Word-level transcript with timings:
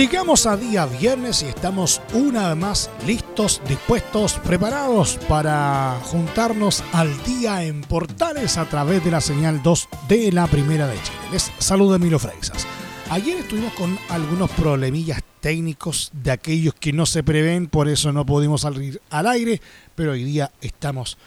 Llegamos 0.00 0.46
a 0.46 0.56
día 0.56 0.86
viernes 0.86 1.42
y 1.42 1.44
estamos 1.48 2.00
una 2.14 2.48
vez 2.48 2.56
más 2.56 2.90
listos, 3.06 3.60
dispuestos, 3.68 4.32
preparados 4.42 5.18
para 5.28 6.00
juntarnos 6.04 6.82
al 6.94 7.22
día 7.24 7.64
en 7.64 7.82
Portales 7.82 8.56
a 8.56 8.64
través 8.64 9.04
de 9.04 9.10
la 9.10 9.20
señal 9.20 9.62
2 9.62 9.88
de 10.08 10.32
la 10.32 10.46
Primera 10.46 10.86
de 10.86 10.94
Chile. 11.02 11.18
Les 11.32 11.52
saludo 11.58 11.96
Emilio 11.96 12.18
Freixas. 12.18 12.66
Ayer 13.10 13.40
estuvimos 13.40 13.74
con 13.74 13.98
algunos 14.08 14.50
problemillas 14.52 15.20
técnicos 15.40 16.10
de 16.14 16.30
aquellos 16.30 16.72
que 16.72 16.94
no 16.94 17.04
se 17.04 17.22
prevén, 17.22 17.66
por 17.66 17.86
eso 17.86 18.10
no 18.10 18.24
pudimos 18.24 18.62
salir 18.62 19.02
al 19.10 19.26
aire, 19.26 19.60
pero 19.94 20.12
hoy 20.12 20.24
día 20.24 20.50
estamos, 20.62 21.18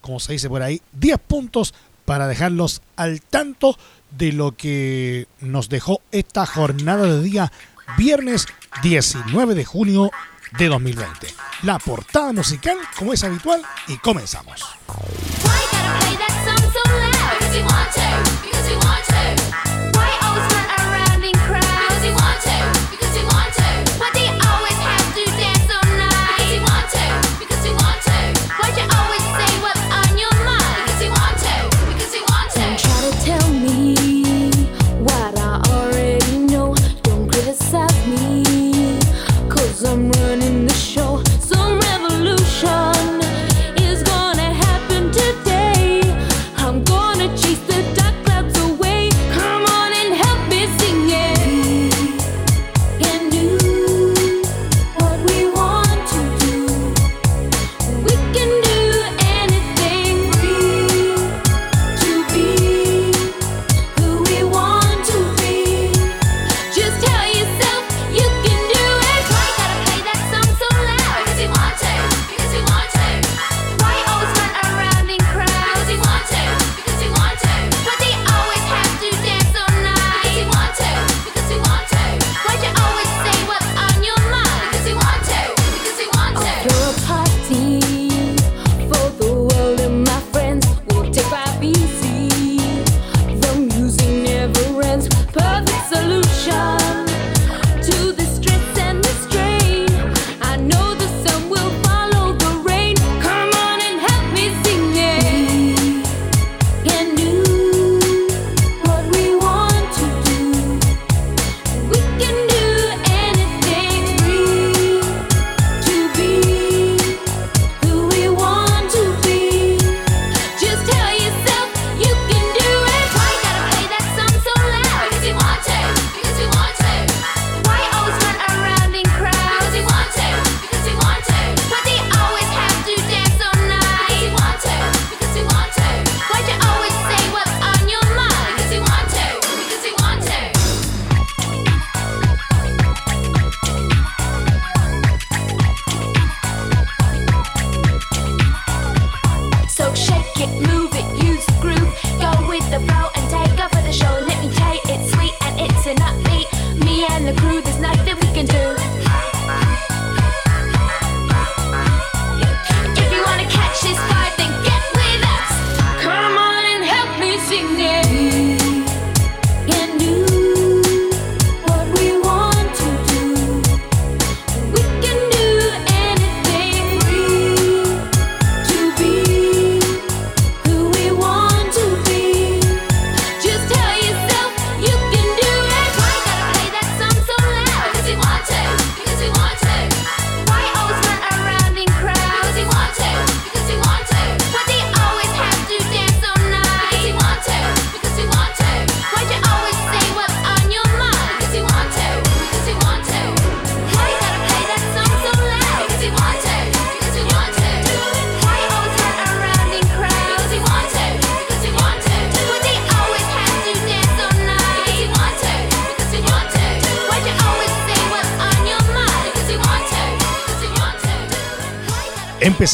como 0.00 0.18
se 0.18 0.32
dice 0.32 0.48
por 0.48 0.62
ahí, 0.62 0.80
10 0.94 1.18
puntos 1.18 1.74
para 2.06 2.26
dejarlos 2.26 2.80
al 2.96 3.20
tanto 3.20 3.76
de 4.16 4.32
lo 4.32 4.56
que 4.56 5.26
nos 5.40 5.68
dejó 5.68 6.00
esta 6.10 6.46
jornada 6.46 7.04
de 7.04 7.22
día 7.22 7.52
viernes 7.96 8.46
19 8.82 9.54
de 9.54 9.64
junio 9.64 10.10
de 10.58 10.68
2020. 10.68 11.34
La 11.62 11.78
portada 11.78 12.32
musical, 12.32 12.76
como 12.98 13.12
es 13.12 13.24
habitual, 13.24 13.62
y 13.88 13.96
comenzamos. 13.98 14.62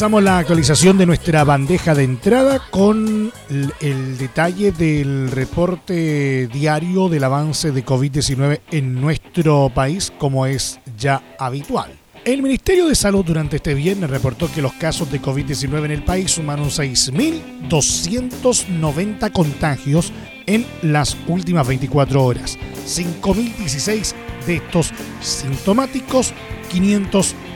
Empezamos 0.01 0.23
la 0.23 0.39
actualización 0.39 0.97
de 0.97 1.05
nuestra 1.05 1.45
bandeja 1.45 1.95
de 1.95 2.05
entrada 2.05 2.63
con 2.71 3.31
el, 3.51 4.17
detalle 4.17 4.73
del 4.73 5.31
reporte 5.31 6.47
diario 6.47 7.11
del 7.11 7.23
avance 7.23 7.71
de 7.71 7.85
COVID-19 7.85 8.61
en 8.71 8.99
nuestro 8.99 9.71
país, 9.75 10.11
como 10.19 10.47
es 10.47 10.81
ya 10.97 11.23
habitual. 11.39 11.93
El 12.25 12.43
Ministerio 12.43 12.87
de 12.87 12.95
Salud 12.95 13.27
durante 13.27 13.57
este 13.57 13.75
viernes 13.75 14.09
reportó 14.09 14.51
que 14.51 14.63
los 14.63 14.73
casos 14.73 15.13
de 15.13 15.21
COVID-19 15.21 15.85
en 15.85 15.91
el 15.91 16.03
país 16.03 16.31
sumaron 16.31 16.71
6.290 16.71 19.33
contagios 19.33 20.15
en 20.47 20.65
las 20.81 21.15
últimas 21.29 21.69
24 21.69 22.25
horas. 22.25 22.59
5.016 22.87 24.15
de 24.47 24.57
estos 24.57 24.95
sintomáticos, 25.21 26.33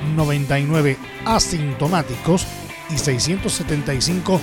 599 0.05 0.97
asintomáticos 1.25 2.47
y 2.91 2.99
675 2.99 4.39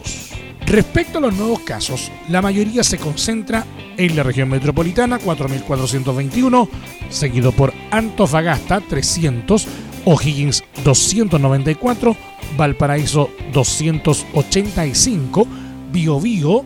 Respecto 0.66 1.18
a 1.18 1.20
los 1.20 1.34
nuevos 1.34 1.60
casos, 1.60 2.10
la 2.28 2.42
mayoría 2.42 2.82
se 2.82 2.98
concentra 2.98 3.64
en 3.96 4.16
la 4.16 4.24
región 4.24 4.48
metropolitana, 4.48 5.20
4.421, 5.20 6.68
seguido 7.08 7.52
por 7.52 7.72
Antofagasta, 7.92 8.80
300, 8.80 9.64
O'Higgins, 10.06 10.64
294, 10.82 12.16
Valparaíso, 12.56 13.30
285, 13.52 15.46
Biobío, 15.92 16.64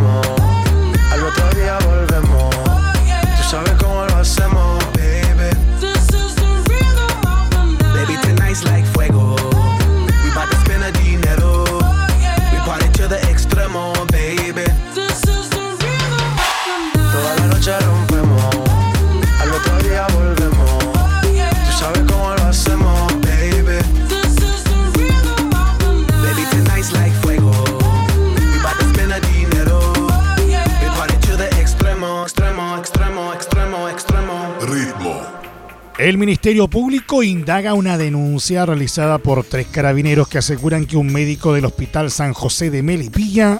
Ministerio 36.31 36.69
Público 36.69 37.23
indaga 37.23 37.73
una 37.73 37.97
denuncia 37.97 38.65
realizada 38.65 39.17
por 39.17 39.43
tres 39.43 39.67
carabineros 39.67 40.29
que 40.29 40.37
aseguran 40.37 40.85
que 40.85 40.95
un 40.95 41.11
médico 41.11 41.51
del 41.51 41.65
Hospital 41.65 42.09
San 42.09 42.31
José 42.31 42.69
de 42.69 42.81
Melipilla 42.81 43.59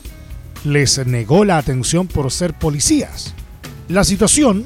les 0.63 1.05
negó 1.05 1.43
la 1.43 1.57
atención 1.57 2.07
por 2.07 2.31
ser 2.31 2.53
policías. 2.53 3.35
La 3.89 4.05
situación 4.05 4.63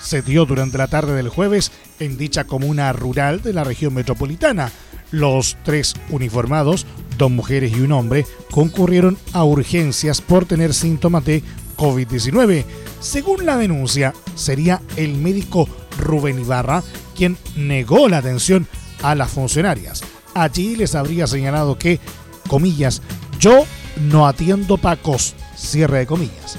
se 0.00 0.22
dio 0.22 0.46
durante 0.46 0.78
la 0.78 0.86
tarde 0.86 1.16
del 1.16 1.30
jueves 1.30 1.72
en 1.98 2.16
dicha 2.16 2.44
comuna 2.44 2.92
rural 2.92 3.42
de 3.42 3.52
la 3.52 3.64
región 3.64 3.92
metropolitana. 3.92 4.70
Los 5.10 5.56
tres 5.64 5.94
uniformados, 6.10 6.86
dos 7.18 7.32
mujeres 7.32 7.72
y 7.76 7.80
un 7.80 7.90
hombre, 7.90 8.24
concurrieron 8.52 9.18
a 9.32 9.42
urgencias 9.42 10.20
por 10.20 10.46
tener 10.46 10.72
síntomas 10.72 11.24
de 11.24 11.42
COVID-19. 11.76 12.64
Según 13.00 13.44
la 13.44 13.56
denuncia, 13.56 14.14
sería 14.36 14.80
el 14.94 15.16
médico 15.16 15.68
Rubén 15.98 16.38
Ibarra 16.38 16.84
quien 17.18 17.36
negó 17.56 18.08
la 18.08 18.18
atención 18.18 18.68
a 19.02 19.16
las 19.16 19.32
funcionarias. 19.32 20.02
Allí 20.34 20.76
les 20.76 20.94
habría 20.94 21.26
señalado 21.26 21.76
que, 21.76 21.98
comillas, 22.48 23.02
yo 23.40 23.64
no 24.08 24.28
atiendo 24.28 24.78
pacos, 24.78 25.34
cierre 25.56 25.98
de 25.98 26.06
comillas. 26.06 26.58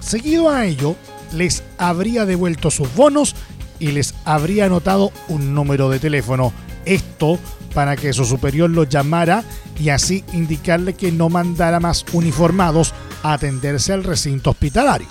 Seguido 0.00 0.48
a 0.48 0.64
ello, 0.64 0.96
les 1.34 1.62
habría 1.76 2.24
devuelto 2.24 2.70
sus 2.70 2.92
bonos 2.94 3.36
y 3.78 3.88
les 3.88 4.14
habría 4.24 4.64
anotado 4.64 5.12
un 5.28 5.54
número 5.54 5.90
de 5.90 5.98
teléfono. 5.98 6.54
Esto 6.86 7.38
para 7.74 7.96
que 7.96 8.14
su 8.14 8.24
superior 8.24 8.70
lo 8.70 8.84
llamara 8.84 9.44
y 9.78 9.90
así 9.90 10.24
indicarle 10.32 10.94
que 10.94 11.12
no 11.12 11.28
mandara 11.28 11.80
más 11.80 12.06
uniformados 12.14 12.94
a 13.22 13.34
atenderse 13.34 13.92
al 13.92 14.04
recinto 14.04 14.50
hospitalario. 14.50 15.08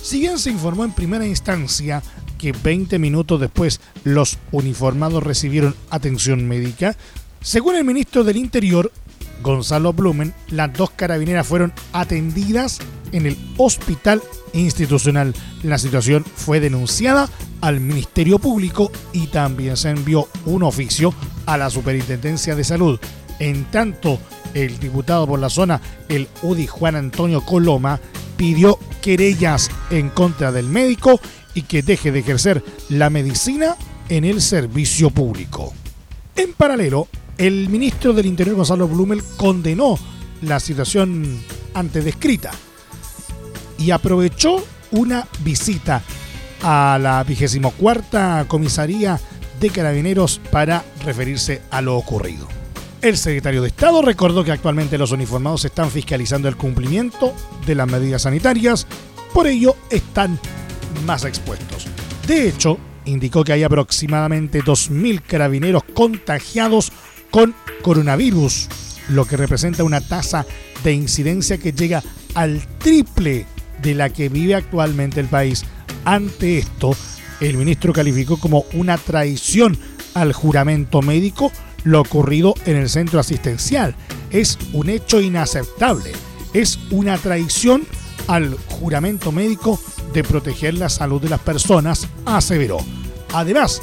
Si 0.00 0.20
bien 0.20 0.38
se 0.38 0.50
informó 0.50 0.84
en 0.84 0.92
primera 0.92 1.26
instancia 1.26 2.00
que 2.38 2.52
20 2.52 2.98
minutos 2.98 3.40
después 3.40 3.80
los 4.04 4.38
uniformados 4.52 5.22
recibieron 5.22 5.74
atención 5.90 6.46
médica. 6.46 6.96
Según 7.40 7.76
el 7.76 7.84
ministro 7.84 8.24
del 8.24 8.36
Interior, 8.36 8.90
Gonzalo 9.42 9.92
Blumen, 9.92 10.34
las 10.48 10.72
dos 10.72 10.90
carabineras 10.90 11.46
fueron 11.46 11.72
atendidas 11.92 12.80
en 13.12 13.26
el 13.26 13.36
hospital 13.56 14.22
institucional. 14.52 15.34
La 15.62 15.78
situación 15.78 16.24
fue 16.24 16.60
denunciada 16.60 17.28
al 17.60 17.80
Ministerio 17.80 18.38
Público 18.38 18.90
y 19.12 19.28
también 19.28 19.76
se 19.76 19.90
envió 19.90 20.28
un 20.44 20.62
oficio 20.62 21.14
a 21.46 21.56
la 21.56 21.70
Superintendencia 21.70 22.54
de 22.54 22.64
Salud. 22.64 22.98
En 23.38 23.64
tanto, 23.66 24.18
el 24.54 24.78
diputado 24.78 25.26
por 25.26 25.38
la 25.38 25.50
zona, 25.50 25.80
el 26.08 26.28
UDI 26.42 26.66
Juan 26.66 26.96
Antonio 26.96 27.42
Coloma, 27.42 28.00
pidió 28.36 28.78
querellas 29.02 29.70
en 29.90 30.10
contra 30.10 30.52
del 30.52 30.66
médico 30.66 31.20
y 31.56 31.62
que 31.62 31.82
deje 31.82 32.12
de 32.12 32.20
ejercer 32.20 32.62
la 32.90 33.10
medicina 33.10 33.76
en 34.08 34.24
el 34.24 34.40
servicio 34.40 35.10
público. 35.10 35.74
En 36.36 36.52
paralelo, 36.52 37.08
el 37.38 37.68
ministro 37.70 38.12
del 38.12 38.26
Interior 38.26 38.56
Gonzalo 38.56 38.86
Blumel 38.86 39.24
condenó 39.36 39.98
la 40.42 40.60
situación 40.60 41.40
antes 41.74 42.04
descrita 42.04 42.52
y 43.78 43.90
aprovechó 43.90 44.64
una 44.92 45.26
visita 45.40 46.02
a 46.62 46.98
la 47.00 47.24
24 47.24 48.46
comisaría 48.48 49.18
de 49.58 49.70
carabineros 49.70 50.40
para 50.50 50.84
referirse 51.04 51.62
a 51.70 51.80
lo 51.80 51.96
ocurrido. 51.96 52.46
El 53.00 53.16
secretario 53.16 53.62
de 53.62 53.68
Estado 53.68 54.02
recordó 54.02 54.44
que 54.44 54.52
actualmente 54.52 54.98
los 54.98 55.12
uniformados 55.12 55.64
están 55.64 55.90
fiscalizando 55.90 56.48
el 56.48 56.56
cumplimiento 56.56 57.32
de 57.66 57.74
las 57.74 57.90
medidas 57.90 58.22
sanitarias, 58.22 58.86
por 59.32 59.46
ello 59.46 59.76
están 59.90 60.38
más 61.04 61.24
expuestos. 61.24 61.86
De 62.26 62.48
hecho, 62.48 62.78
indicó 63.04 63.44
que 63.44 63.52
hay 63.52 63.62
aproximadamente 63.62 64.62
2.000 64.62 65.22
carabineros 65.22 65.84
contagiados 65.94 66.92
con 67.30 67.54
coronavirus, 67.82 68.68
lo 69.08 69.24
que 69.26 69.36
representa 69.36 69.84
una 69.84 70.00
tasa 70.00 70.46
de 70.82 70.92
incidencia 70.92 71.58
que 71.58 71.72
llega 71.72 72.02
al 72.34 72.66
triple 72.78 73.46
de 73.82 73.94
la 73.94 74.10
que 74.10 74.28
vive 74.28 74.54
actualmente 74.54 75.20
el 75.20 75.26
país. 75.26 75.64
Ante 76.04 76.58
esto, 76.58 76.96
el 77.40 77.56
ministro 77.56 77.92
calificó 77.92 78.38
como 78.38 78.64
una 78.72 78.96
traición 78.96 79.78
al 80.14 80.32
juramento 80.32 81.02
médico 81.02 81.52
lo 81.84 82.00
ocurrido 82.00 82.54
en 82.66 82.76
el 82.76 82.88
centro 82.88 83.20
asistencial. 83.20 83.94
Es 84.30 84.58
un 84.72 84.90
hecho 84.90 85.20
inaceptable. 85.20 86.12
Es 86.52 86.78
una 86.90 87.16
traición 87.16 87.84
al 88.26 88.56
juramento 88.68 89.30
médico 89.30 89.80
de 90.16 90.24
proteger 90.24 90.72
la 90.72 90.88
salud 90.88 91.20
de 91.20 91.28
las 91.28 91.40
personas, 91.40 92.08
aseveró. 92.24 92.78
Además, 93.34 93.82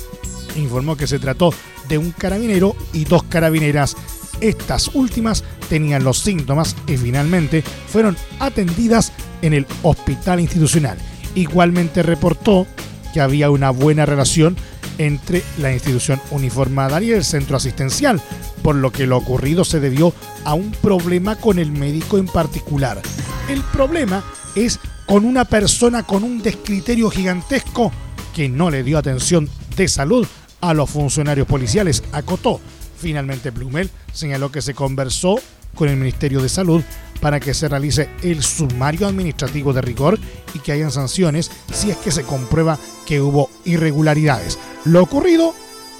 informó 0.56 0.98
que 0.98 1.06
se 1.06 1.20
trató 1.20 1.54
de 1.88 2.00
un 2.00 2.10
carabinero 2.12 2.76
y 2.92 3.06
dos 3.06 3.22
carabineras. 3.22 3.96
Estas 4.42 4.88
últimas 4.96 5.44
tenían 5.70 6.04
los 6.04 6.18
síntomas 6.18 6.76
y 6.88 6.98
finalmente 6.98 7.62
fueron 7.62 8.18
atendidas 8.40 9.12
en 9.44 9.54
el 9.54 9.68
hospital 9.84 10.40
institucional. 10.40 10.98
Igualmente 11.36 12.02
reportó 12.02 12.66
que 13.14 13.22
había 13.22 13.52
una 13.52 13.70
buena 13.70 14.08
relación 14.08 14.58
entre 14.98 15.44
la 15.60 15.72
institución 15.72 16.20
uniformada 16.32 17.00
y 17.04 17.12
el 17.12 17.24
centro 17.24 17.58
asistencial, 17.58 18.20
por 18.64 18.76
lo 18.76 18.92
que 18.92 19.06
lo 19.06 19.18
ocurrido 19.18 19.66
se 19.66 19.80
debió 19.80 20.16
a 20.46 20.56
un 20.56 20.72
problema 20.72 21.36
con 21.36 21.60
el 21.60 21.72
médico 21.72 22.18
en 22.18 22.26
particular. 22.26 23.00
El 23.50 23.62
problema 23.62 24.24
es 24.56 24.80
con 25.06 25.26
una 25.26 25.46
persona 25.46 26.04
con 26.04 26.24
un 26.24 26.42
descriterio 26.42 27.10
gigantesco 27.10 27.92
que 28.34 28.50
no 28.50 28.70
le 28.70 28.84
dio 28.84 28.98
atención 28.98 29.50
de 29.76 29.88
salud 29.88 30.28
a 30.62 30.74
los 30.74 30.90
funcionarios 30.90 31.48
policiales, 31.48 32.04
acotó. 32.12 32.60
Finalmente 32.98 33.52
Blumel 33.52 33.90
señaló 34.14 34.52
que 34.52 34.62
se 34.62 34.74
conversó 34.74 35.36
con 35.76 35.90
el 35.90 35.98
Ministerio 35.98 36.42
de 36.42 36.50
Salud 36.50 36.82
para 37.20 37.40
que 37.40 37.54
se 37.54 37.68
realice 37.68 38.10
el 38.22 38.44
sumario 38.44 39.08
administrativo 39.08 39.74
de 39.74 39.82
rigor 39.82 40.20
y 40.54 40.60
que 40.60 40.72
hayan 40.72 40.92
sanciones 40.92 41.52
si 41.74 41.90
es 41.92 41.98
que 41.98 42.12
se 42.12 42.24
comprueba 42.24 42.78
que 43.06 43.22
hubo 43.22 43.50
irregularidades. 43.66 44.58
Lo 44.86 45.04
ocurrido 45.04 45.54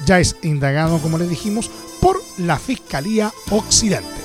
ya 0.06 0.20
es 0.20 0.36
indagado, 0.44 1.00
como 1.00 1.18
le 1.18 1.28
dijimos, 1.28 1.70
por 2.02 2.22
la 2.38 2.58
Fiscalía 2.58 3.32
Occidente. 3.50 4.23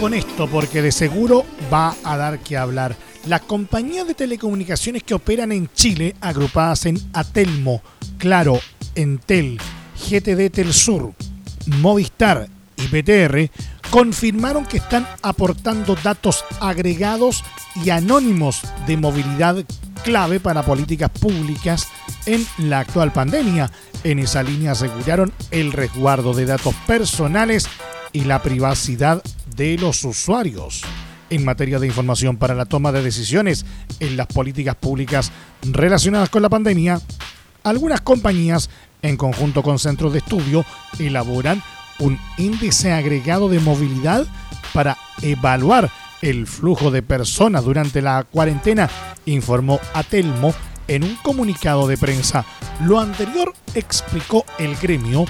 Con 0.00 0.12
esto 0.12 0.48
porque 0.48 0.82
de 0.82 0.90
seguro 0.90 1.44
va 1.72 1.94
a 2.02 2.16
dar 2.16 2.40
que 2.40 2.56
hablar. 2.56 2.96
Las 3.28 3.42
compañías 3.42 4.08
de 4.08 4.14
telecomunicaciones 4.14 5.04
que 5.04 5.14
operan 5.14 5.52
en 5.52 5.68
Chile, 5.72 6.16
agrupadas 6.20 6.86
en 6.86 6.98
Atelmo, 7.12 7.80
Claro, 8.18 8.58
Entel, 8.96 9.60
GTD 10.08 10.50
Telsur, 10.50 11.12
Movistar 11.78 12.48
y 12.76 12.88
PTR, 12.88 13.52
confirmaron 13.88 14.66
que 14.66 14.78
están 14.78 15.06
aportando 15.22 15.94
datos 15.94 16.44
agregados 16.60 17.44
y 17.84 17.90
anónimos 17.90 18.62
de 18.88 18.96
movilidad 18.96 19.64
clave 20.02 20.40
para 20.40 20.64
políticas 20.64 21.10
públicas 21.10 21.86
en 22.26 22.44
la 22.68 22.80
actual 22.80 23.12
pandemia. 23.12 23.70
En 24.02 24.18
esa 24.18 24.42
línea 24.42 24.72
aseguraron 24.72 25.32
el 25.52 25.70
resguardo 25.70 26.34
de 26.34 26.46
datos 26.46 26.74
personales 26.84 27.68
y 28.12 28.24
la 28.24 28.42
privacidad 28.42 29.22
de 29.56 29.78
los 29.78 30.04
usuarios 30.04 30.82
en 31.30 31.44
materia 31.44 31.78
de 31.78 31.86
información 31.86 32.36
para 32.36 32.54
la 32.54 32.66
toma 32.66 32.92
de 32.92 33.02
decisiones 33.02 33.64
en 34.00 34.16
las 34.16 34.26
políticas 34.26 34.76
públicas 34.76 35.32
relacionadas 35.62 36.28
con 36.28 36.42
la 36.42 36.48
pandemia, 36.48 37.00
algunas 37.64 38.00
compañías, 38.02 38.68
en 39.02 39.16
conjunto 39.16 39.62
con 39.62 39.78
centros 39.78 40.12
de 40.12 40.18
estudio, 40.18 40.64
elaboran 40.98 41.62
un 41.98 42.18
índice 42.36 42.92
agregado 42.92 43.48
de 43.48 43.60
movilidad 43.60 44.26
para 44.74 44.96
evaluar 45.22 45.90
el 46.20 46.46
flujo 46.46 46.90
de 46.90 47.02
personas 47.02 47.64
durante 47.64 48.02
la 48.02 48.24
cuarentena, 48.24 48.88
informó 49.26 49.80
Atelmo 49.94 50.54
en 50.88 51.04
un 51.04 51.16
comunicado 51.16 51.86
de 51.88 51.96
prensa. 51.96 52.44
Lo 52.84 53.00
anterior 53.00 53.54
explicó 53.74 54.44
el 54.58 54.76
gremio 54.76 55.24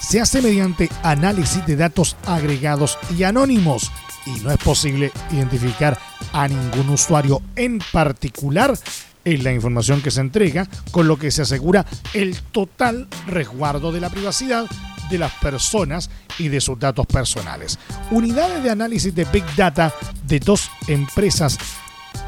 se 0.00 0.20
hace 0.20 0.42
mediante 0.42 0.88
análisis 1.02 1.64
de 1.66 1.76
datos 1.76 2.16
agregados 2.26 2.98
y 3.16 3.24
anónimos 3.24 3.90
y 4.26 4.40
no 4.40 4.50
es 4.50 4.58
posible 4.58 5.12
identificar 5.30 5.98
a 6.32 6.48
ningún 6.48 6.90
usuario 6.90 7.40
en 7.54 7.78
particular 7.92 8.76
en 9.24 9.44
la 9.44 9.52
información 9.52 10.02
que 10.02 10.10
se 10.10 10.20
entrega, 10.20 10.68
con 10.92 11.08
lo 11.08 11.18
que 11.18 11.30
se 11.30 11.42
asegura 11.42 11.84
el 12.14 12.40
total 12.52 13.08
resguardo 13.26 13.90
de 13.90 14.00
la 14.00 14.10
privacidad 14.10 14.66
de 15.10 15.18
las 15.18 15.32
personas 15.34 16.10
y 16.38 16.48
de 16.48 16.60
sus 16.60 16.78
datos 16.78 17.06
personales. 17.06 17.78
Unidades 18.10 18.62
de 18.62 18.70
análisis 18.70 19.14
de 19.14 19.24
Big 19.24 19.44
Data 19.56 19.92
de 20.26 20.40
dos 20.40 20.70
empresas 20.88 21.58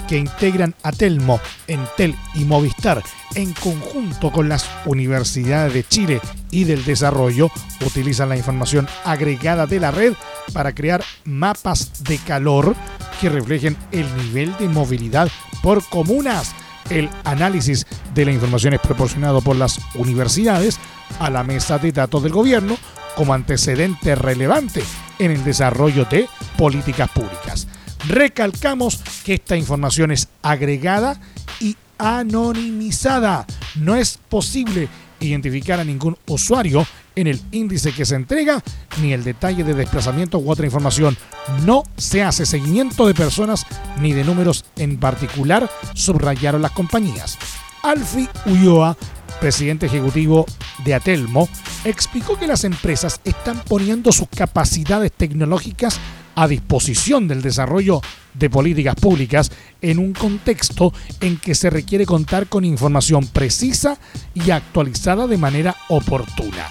que 0.09 0.18
integran 0.18 0.74
a 0.83 0.92
Telmo, 0.92 1.40
Entel 1.66 2.14
y 2.35 2.44
Movistar 2.44 3.03
en 3.35 3.53
conjunto 3.53 4.33
con 4.33 4.48
las 4.48 4.68
universidades 4.87 5.74
de 5.74 5.85
Chile 5.85 6.20
y 6.51 6.64
del 6.64 6.85
desarrollo 6.85 7.51
utilizan 7.85 8.29
la 8.29 8.37
información 8.37 8.88
agregada 9.05 9.66
de 9.66 9.81
la 9.81 9.90
red 9.90 10.14
para 10.53 10.74
crear 10.74 11.05
mapas 11.24 12.05
de 12.05 12.18
calor 12.18 12.74
que 13.20 13.29
reflejen 13.29 13.77
el 13.92 14.07
nivel 14.16 14.57
de 14.59 14.68
movilidad 14.68 15.29
por 15.62 15.85
comunas. 15.88 16.55
El 16.90 17.11
análisis 17.24 17.87
de 18.14 18.24
la 18.24 18.33
información 18.33 18.74
es 18.74 18.81
proporcionado 18.81 19.42
por 19.42 19.57
las 19.57 19.79
universidades 19.94 20.79
a 21.18 21.29
la 21.29 21.44
mesa 21.44 21.79
de 21.79 21.92
datos 21.92 22.22
del 22.22 22.33
gobierno 22.33 22.77
como 23.14 23.35
antecedente 23.35 24.14
relevante 24.14 24.83
en 25.18 25.33
el 25.33 25.44
desarrollo 25.44 26.07
de 26.07 26.29
políticas 26.57 27.11
públicas. 27.11 27.66
Recalcamos 28.09 29.01
que 29.23 29.35
esta 29.35 29.55
información 29.55 30.11
es 30.11 30.29
agregada 30.42 31.21
y 31.61 31.77
anonimizada. 31.99 33.47
No 33.75 33.97
es 33.97 34.18
posible 34.31 34.88
identificar 35.21 35.79
a 35.79 35.85
ningún 35.85 36.16
usuario 36.27 36.87
en 37.14 37.27
el 37.27 37.40
índice 37.53 37.92
que 37.92 38.07
se 38.07 38.14
entrega 38.14 38.62
ni 39.03 39.12
el 39.12 39.25
detalle 39.25 39.62
de 39.62 39.75
desplazamiento 39.75 40.38
u 40.38 40.51
otra 40.51 40.64
información. 40.64 41.18
No 41.66 41.83
se 41.99 42.23
hace 42.23 42.47
seguimiento 42.47 43.07
de 43.07 43.14
personas 43.14 43.66
ni 44.01 44.14
de 44.14 44.25
números 44.25 44.64
en 44.77 44.99
particular, 44.99 45.68
subrayaron 45.92 46.62
las 46.62 46.73
compañías. 46.73 47.37
Alfi 47.83 48.27
Ulloa, 48.47 48.97
presidente 49.38 49.85
ejecutivo 49.87 50.47
de 50.85 50.94
Atelmo, 50.94 51.47
explicó 51.85 52.38
que 52.38 52.47
las 52.47 52.64
empresas 52.64 53.21
están 53.25 53.61
poniendo 53.68 54.12
sus 54.12 54.29
capacidades 54.29 55.12
tecnológicas 55.12 56.01
a 56.38 56.46
disposición 56.46 57.27
del 57.27 57.42
desarrollo 57.42 58.01
de 58.33 58.48
políticas 58.48 58.94
públicas 58.94 59.51
en 59.83 59.98
un 59.98 60.12
contexto 60.12 60.92
en 61.20 61.37
que 61.37 61.57
se 61.57 61.68
requiere 61.68 62.07
contar 62.07 62.46
con 62.46 62.64
información 62.64 63.27
precisa 63.27 63.98
y 64.35 64.53
actualizada 64.53 65.27
de 65.27 65.37
manera 65.37 65.74
oportuna. 65.88 66.70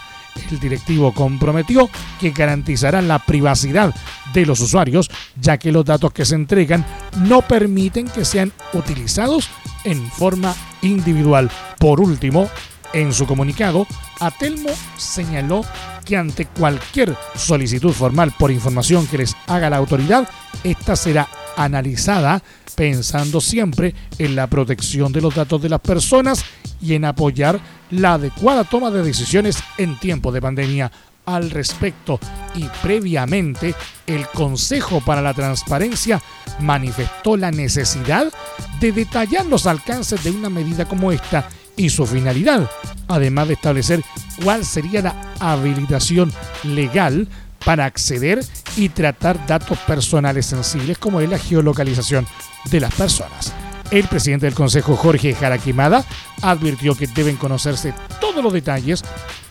El 0.49 0.61
directivo 0.61 1.13
comprometió 1.13 1.89
que 2.17 2.29
garantizará 2.29 3.01
la 3.01 3.19
privacidad 3.19 3.93
de 4.33 4.45
los 4.45 4.61
usuarios, 4.61 5.11
ya 5.35 5.57
que 5.57 5.73
los 5.73 5.83
datos 5.83 6.13
que 6.13 6.23
se 6.23 6.35
entregan 6.35 6.85
no 7.23 7.41
permiten 7.41 8.07
que 8.07 8.23
sean 8.23 8.53
utilizados 8.71 9.49
en 9.83 10.09
forma 10.11 10.55
individual. 10.81 11.51
Por 11.77 11.99
último, 11.99 12.49
en 12.93 13.13
su 13.13 13.25
comunicado, 13.25 13.87
Atelmo 14.19 14.69
señaló 14.97 15.61
que 16.05 16.17
ante 16.17 16.45
cualquier 16.45 17.15
solicitud 17.35 17.91
formal 17.91 18.33
por 18.37 18.51
información 18.51 19.07
que 19.07 19.19
les 19.19 19.35
haga 19.47 19.69
la 19.69 19.77
autoridad, 19.77 20.27
esta 20.63 20.95
será 20.95 21.27
analizada 21.57 22.41
pensando 22.75 23.41
siempre 23.41 23.95
en 24.19 24.35
la 24.35 24.47
protección 24.47 25.11
de 25.11 25.21
los 25.21 25.35
datos 25.35 25.61
de 25.61 25.69
las 25.69 25.81
personas 25.81 26.45
y 26.81 26.93
en 26.93 27.05
apoyar 27.05 27.59
la 27.89 28.13
adecuada 28.13 28.63
toma 28.63 28.91
de 28.91 29.03
decisiones 29.03 29.57
en 29.77 29.99
tiempo 29.99 30.31
de 30.31 30.41
pandemia. 30.41 30.91
Al 31.25 31.49
respecto 31.49 32.19
y 32.55 32.63
previamente, 32.81 33.75
el 34.05 34.27
Consejo 34.27 35.01
para 35.01 35.21
la 35.21 35.33
Transparencia 35.33 36.21
manifestó 36.61 37.35
la 37.35 37.51
necesidad 37.51 38.31
de 38.79 38.91
detallar 38.93 39.45
los 39.45 39.65
alcances 39.65 40.23
de 40.23 40.31
una 40.31 40.49
medida 40.49 40.85
como 40.85 41.11
esta 41.11 41.49
y 41.77 41.89
su 41.89 42.05
finalidad, 42.05 42.69
además 43.07 43.47
de 43.47 43.53
establecer 43.53 44.03
cuál 44.43 44.65
sería 44.65 45.01
la 45.01 45.15
habilitación 45.39 46.33
legal 46.63 47.27
para 47.63 47.85
acceder 47.85 48.43
y 48.75 48.89
tratar 48.89 49.45
datos 49.47 49.77
personales 49.79 50.45
sensibles 50.45 50.97
como 50.97 51.21
es 51.21 51.29
la 51.29 51.39
geolocalización 51.39 52.27
de 52.65 52.79
las 52.79 52.93
personas. 52.93 53.53
El 53.91 54.05
presidente 54.05 54.45
del 54.45 54.55
Consejo, 54.55 54.97
Jorge 54.97 55.33
Jaraquimada, 55.33 56.03
advirtió 56.41 56.95
que 56.95 57.07
deben 57.07 57.37
conocerse 57.37 57.93
todos 58.19 58.43
los 58.43 58.51
detalles, 58.51 59.03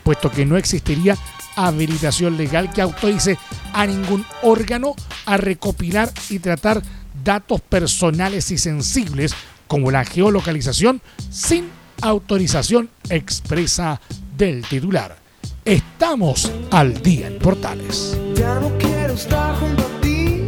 puesto 0.03 0.29
que 0.29 0.45
no 0.45 0.57
existiría 0.57 1.17
habilitación 1.55 2.37
legal 2.37 2.71
que 2.71 2.81
autorice 2.81 3.37
a 3.73 3.85
ningún 3.87 4.23
órgano 4.43 4.95
a 5.25 5.37
recopilar 5.37 6.11
y 6.29 6.39
tratar 6.39 6.83
datos 7.23 7.61
personales 7.61 8.51
y 8.51 8.59
sensibles 8.59 9.33
como 9.67 9.91
la 9.91 10.05
geolocalización 10.05 11.01
sin 11.29 11.69
autorización 12.01 12.89
expresa 13.09 13.99
del 14.37 14.63
titular. 14.65 15.17
Estamos 15.65 16.51
al 16.71 17.01
día 17.01 17.27
en 17.27 17.39
Portales. 17.39 18.17
Ya 18.35 18.59
no 18.59 18.71
quiero 18.77 19.13
estar 19.13 19.55
junto 19.59 19.83
a 19.83 20.01
ti, 20.01 20.47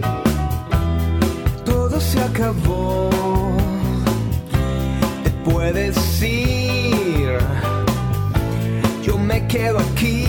todo 1.66 2.00
se 2.00 2.20
acabó. 2.22 3.10
Te 5.24 5.30
puedes 5.50 6.22
ir, 6.22 7.38
yo 9.04 9.18
me 9.18 9.46
quedo 9.48 9.80
aquí. 9.80 10.29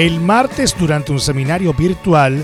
El 0.00 0.18
martes, 0.18 0.74
durante 0.78 1.12
un 1.12 1.20
seminario 1.20 1.74
virtual, 1.74 2.42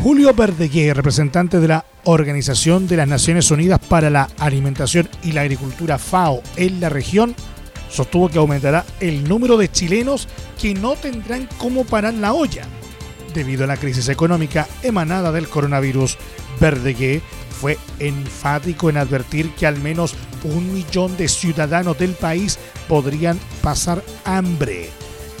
Julio 0.00 0.32
Verdeguer, 0.32 0.96
representante 0.96 1.58
de 1.58 1.66
la 1.66 1.84
Organización 2.04 2.86
de 2.86 2.96
las 2.96 3.08
Naciones 3.08 3.50
Unidas 3.50 3.80
para 3.80 4.10
la 4.10 4.28
Alimentación 4.38 5.08
y 5.24 5.32
la 5.32 5.40
Agricultura 5.40 5.98
FAO 5.98 6.40
en 6.54 6.80
la 6.80 6.90
región, 6.90 7.34
sostuvo 7.90 8.28
que 8.28 8.38
aumentará 8.38 8.84
el 9.00 9.28
número 9.28 9.56
de 9.56 9.72
chilenos 9.72 10.28
que 10.62 10.72
no 10.72 10.94
tendrán 10.94 11.48
cómo 11.58 11.84
parar 11.84 12.14
la 12.14 12.32
olla 12.32 12.62
debido 13.34 13.64
a 13.64 13.66
la 13.66 13.76
crisis 13.76 14.08
económica 14.08 14.68
emanada 14.84 15.32
del 15.32 15.48
coronavirus. 15.48 16.16
Verdeguer 16.60 17.22
fue 17.60 17.76
enfático 17.98 18.88
en 18.88 18.98
advertir 18.98 19.50
que 19.56 19.66
al 19.66 19.80
menos 19.80 20.14
un 20.44 20.72
millón 20.72 21.16
de 21.16 21.26
ciudadanos 21.26 21.98
del 21.98 22.12
país 22.12 22.56
podrían 22.86 23.36
pasar 23.62 24.00
hambre 24.24 24.90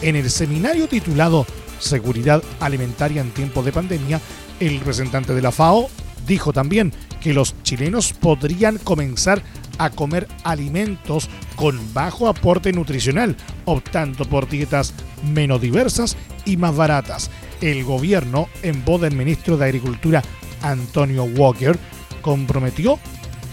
en 0.04 0.16
el 0.16 0.30
seminario 0.30 0.86
titulado 0.86 1.46
Seguridad 1.78 2.42
Alimentaria 2.60 3.22
en 3.22 3.30
tiempos 3.30 3.64
de 3.64 3.72
pandemia, 3.72 4.20
el 4.60 4.78
representante 4.78 5.34
de 5.34 5.42
la 5.42 5.50
FAO 5.50 5.88
dijo 6.26 6.52
también 6.52 6.92
que 7.20 7.32
los 7.32 7.54
chilenos 7.62 8.12
podrían 8.12 8.76
comenzar 8.78 9.42
a 9.78 9.90
comer 9.90 10.28
alimentos 10.44 11.28
con 11.56 11.94
bajo 11.94 12.28
aporte 12.28 12.72
nutricional, 12.72 13.34
optando 13.64 14.26
por 14.26 14.48
dietas 14.48 14.92
menos 15.24 15.60
diversas 15.60 16.16
y 16.44 16.58
más 16.58 16.76
baratas. 16.76 17.30
El 17.62 17.82
gobierno, 17.84 18.48
en 18.62 18.84
voz 18.84 19.00
del 19.00 19.16
ministro 19.16 19.56
de 19.56 19.64
Agricultura 19.64 20.22
Antonio 20.62 21.24
Walker, 21.24 21.78
comprometió 22.20 22.98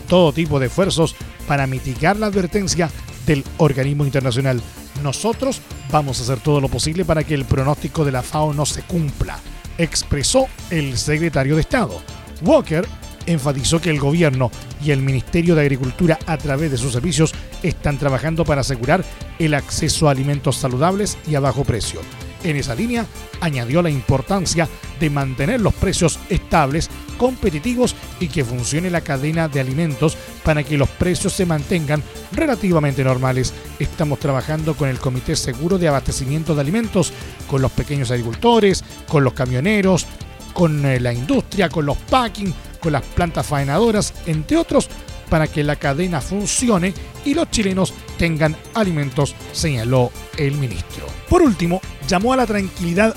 todo 0.10 0.34
tipo 0.34 0.60
de 0.60 0.68
esfuerzos 0.68 1.16
para 1.48 1.66
mitigar 1.66 2.18
la 2.18 2.28
advertencia 2.28 2.90
del 3.26 3.44
organismo 3.58 4.06
internacional 4.06 4.62
nosotros 5.04 5.62
vamos 5.92 6.20
a 6.20 6.24
hacer 6.24 6.40
todo 6.40 6.62
lo 6.62 6.70
posible 6.70 7.06
para 7.06 7.24
que 7.24 7.34
el 7.34 7.46
pronóstico 7.46 8.06
de 8.06 8.12
la 8.12 8.22
FAO 8.22 8.54
no 8.54 8.66
se 8.66 8.84
cumpla, 8.84 9.40
expresó 9.78 10.48
el 10.70 10.98
secretario 10.98 11.56
de 11.56 11.62
Estado. 11.62 12.02
Walker 12.44 12.88
enfatizó 13.26 13.80
que 13.82 13.90
el 13.90 14.00
gobierno 14.00 14.52
y 14.84 14.92
el 14.92 15.02
Ministerio 15.02 15.56
de 15.56 15.62
Agricultura 15.62 16.20
a 16.26 16.38
través 16.38 16.72
de 16.72 16.78
sus 16.78 16.94
servicios 16.94 17.34
están 17.64 17.98
trabajando 17.98 18.46
para 18.46 18.62
asegurar 18.62 19.04
el 19.40 19.54
acceso 19.54 20.08
a 20.08 20.12
alimentos 20.12 20.58
saludables 20.58 21.18
y 21.28 21.36
a 21.36 21.40
bajo 21.40 21.64
precio. 21.64 22.02
En 22.44 22.56
esa 22.56 22.76
línea, 22.76 23.06
añadió 23.40 23.82
la 23.82 23.90
importancia 23.90 24.68
de 25.00 25.10
mantener 25.10 25.62
los 25.62 25.74
precios 25.74 26.20
estables, 26.30 26.90
competitivos 27.18 27.96
y 28.20 28.28
que 28.28 28.44
funcione 28.44 28.90
la 28.90 29.02
cadena 29.02 29.48
de 29.48 29.60
alimentos 29.60 30.18
para 30.44 30.64
que 30.64 30.78
los 30.78 30.90
precios 30.90 31.34
se 31.34 31.46
mantengan 31.46 32.02
relativamente 32.32 33.04
normales. 33.04 33.54
Estamos 33.80 34.20
trabajando 34.20 34.76
con 34.76 34.90
el 34.90 35.00
Comité 35.00 35.36
Seguro 35.36 35.78
de 35.78 35.88
Abastecimiento 35.88 36.56
de 36.56 36.62
Alimentos, 36.62 37.14
con 37.48 37.62
los 37.62 37.72
pequeños 37.72 38.10
agricultores, 38.10 38.84
con 39.08 39.24
los 39.24 39.34
camioneros, 39.34 40.08
con 40.54 40.86
eh, 40.86 41.00
la 41.00 41.14
industria, 41.14 41.70
con 41.70 41.86
los 41.86 41.98
packing, 41.98 42.54
con 42.82 42.94
las 42.94 43.04
plantas 43.04 43.46
faenadoras, 43.46 44.14
entre 44.26 44.58
otros, 44.58 44.90
para 45.30 45.48
que 45.48 45.64
la 45.64 45.78
cadena 45.78 46.20
funcione 46.20 46.94
y 47.24 47.34
los 47.34 47.50
chilenos 47.50 47.94
tengan 48.18 48.56
alimentos, 48.74 49.34
señaló 49.54 50.12
el 50.38 50.54
ministro. 50.56 51.06
Por 51.30 51.42
último, 51.42 51.80
llamó 52.08 52.34
a 52.34 52.38
la 52.38 52.46
tranquilidad 52.46 53.16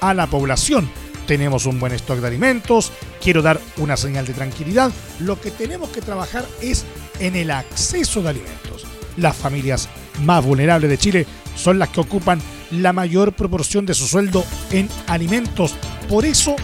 a 0.00 0.14
la 0.14 0.26
población. 0.26 0.88
Tenemos 1.26 1.66
un 1.66 1.78
buen 1.78 1.92
stock 1.92 2.18
de 2.18 2.26
alimentos, 2.26 2.92
quiero 3.22 3.42
dar 3.42 3.60
una 3.76 3.96
señal 3.96 4.26
de 4.26 4.34
tranquilidad. 4.34 4.90
Lo 5.20 5.40
que 5.40 5.50
tenemos 5.50 5.90
que 5.90 6.02
trabajar 6.02 6.44
es 6.60 6.84
en 7.20 7.36
el 7.36 7.50
acceso 7.50 8.22
de 8.22 8.30
alimentos. 8.30 8.84
Las 9.16 9.36
familias 9.36 9.88
más 10.22 10.44
vulnerables 10.44 10.90
de 10.90 10.98
Chile 10.98 11.26
son 11.54 11.78
las 11.78 11.90
que 11.90 12.00
ocupan 12.00 12.40
la 12.70 12.92
mayor 12.92 13.32
proporción 13.32 13.86
de 13.86 13.94
su 13.94 14.06
sueldo 14.06 14.44
en 14.70 14.88
alimentos. 15.06 15.74
Por 16.08 16.24
eso 16.24 16.56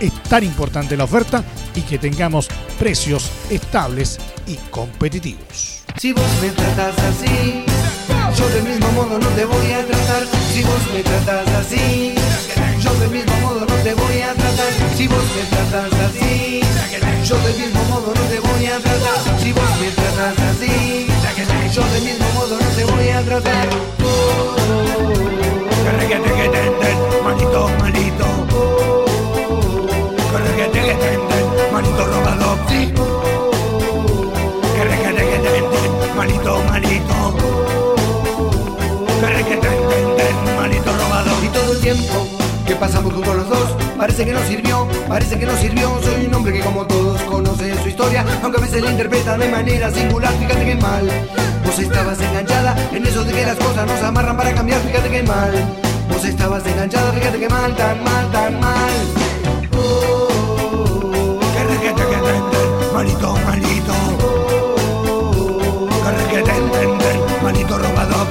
es 0.00 0.12
tan 0.24 0.44
importante 0.44 0.96
la 0.96 1.04
oferta 1.04 1.44
y 1.74 1.80
que 1.82 1.98
tengamos 1.98 2.48
precios 2.78 3.30
estables 3.50 4.18
y 4.46 4.56
competitivos. 4.70 5.82
Si 5.98 6.12
vos 6.12 6.24
me 6.42 6.50
tratas 6.50 6.98
así, 6.98 7.64
yo 8.32 8.48
del 8.48 8.62
mismo 8.64 8.90
modo 8.92 9.18
no 9.18 9.28
te 9.28 9.44
voy 9.44 9.72
a 9.72 9.84
tratar. 9.84 10.22
Si 10.52 10.62
vos 10.62 10.80
me 10.92 11.02
tratas 11.02 11.48
así, 11.60 12.14
yo 12.80 12.94
del 12.94 13.10
mismo 13.10 13.36
modo 13.40 13.60
no 13.60 13.74
te 13.82 13.94
voy 13.94 14.22
a 14.22 14.34
tratar. 14.34 14.72
Si 14.96 15.06
vos 15.08 15.24
me 15.36 15.42
tratas 15.50 15.92
así, 16.06 16.60
yo 17.24 17.36
del 17.38 17.56
mismo 17.58 17.84
modo 17.84 18.14
no 18.14 18.22
te 18.22 18.40
voy 18.40 18.66
a 18.66 18.78
tratar. 18.78 19.40
Si 19.40 19.52
vos 19.52 19.70
me 19.80 19.88
tratas 19.90 20.38
así, 20.50 21.06
yo 21.72 21.82
del 21.82 22.02
mismo 22.02 22.26
modo 22.34 22.58
no 22.58 22.68
te 22.76 22.84
voy 22.84 23.08
a 23.08 23.22
tratar. 23.22 23.68
Oh, 24.02 24.56
oh, 24.58 24.84
oh, 24.96 25.24
manito, 27.24 27.68
manito. 27.78 28.26
manito 31.72 32.04
robado, 32.06 32.58
sí. 32.68 33.23
Tiempo. 41.94 42.26
Que 42.66 42.74
pasamos 42.76 43.12
juntos 43.12 43.36
los 43.36 43.48
dos 43.48 43.76
Parece 43.98 44.24
que 44.24 44.32
no 44.32 44.40
sirvió, 44.46 44.88
parece 45.08 45.38
que 45.38 45.46
no 45.46 45.56
sirvió. 45.56 45.90
Soy 46.02 46.26
un 46.26 46.34
hombre 46.34 46.52
que 46.52 46.60
como 46.60 46.86
todos 46.86 47.20
conoce 47.22 47.74
su 47.82 47.88
historia. 47.88 48.24
Aunque 48.42 48.58
a 48.58 48.62
veces 48.62 48.82
la 48.82 48.90
interpreta 48.90 49.36
de 49.38 49.48
manera 49.48 49.90
singular 49.90 50.32
Fíjate 50.34 50.64
que 50.64 50.74
mal, 50.74 51.08
vos 51.64 51.78
estabas 51.78 52.20
enganchada 52.20 52.76
En 52.92 53.06
eso 53.06 53.24
de 53.24 53.32
que 53.32 53.46
las 53.46 53.56
cosas 53.56 53.86
nos 53.86 54.02
amarran 54.02 54.36
para 54.36 54.54
cambiar 54.54 54.80
Fíjate 54.80 55.08
que 55.10 55.22
mal, 55.22 55.52
vos 56.08 56.24
estabas 56.24 56.66
enganchada 56.66 57.12
Fíjate 57.12 57.38
que 57.38 57.48
mal, 57.48 57.74
tan 57.76 58.02
mal, 58.02 58.30
tan 58.32 58.60
mal. 58.60 58.92
Malito, 62.92 63.36
malito. 63.44 63.92
Que 66.30 66.42
te 66.42 66.50
entienden, 66.50 67.20
malito 67.42 67.78
robado. 67.78 68.26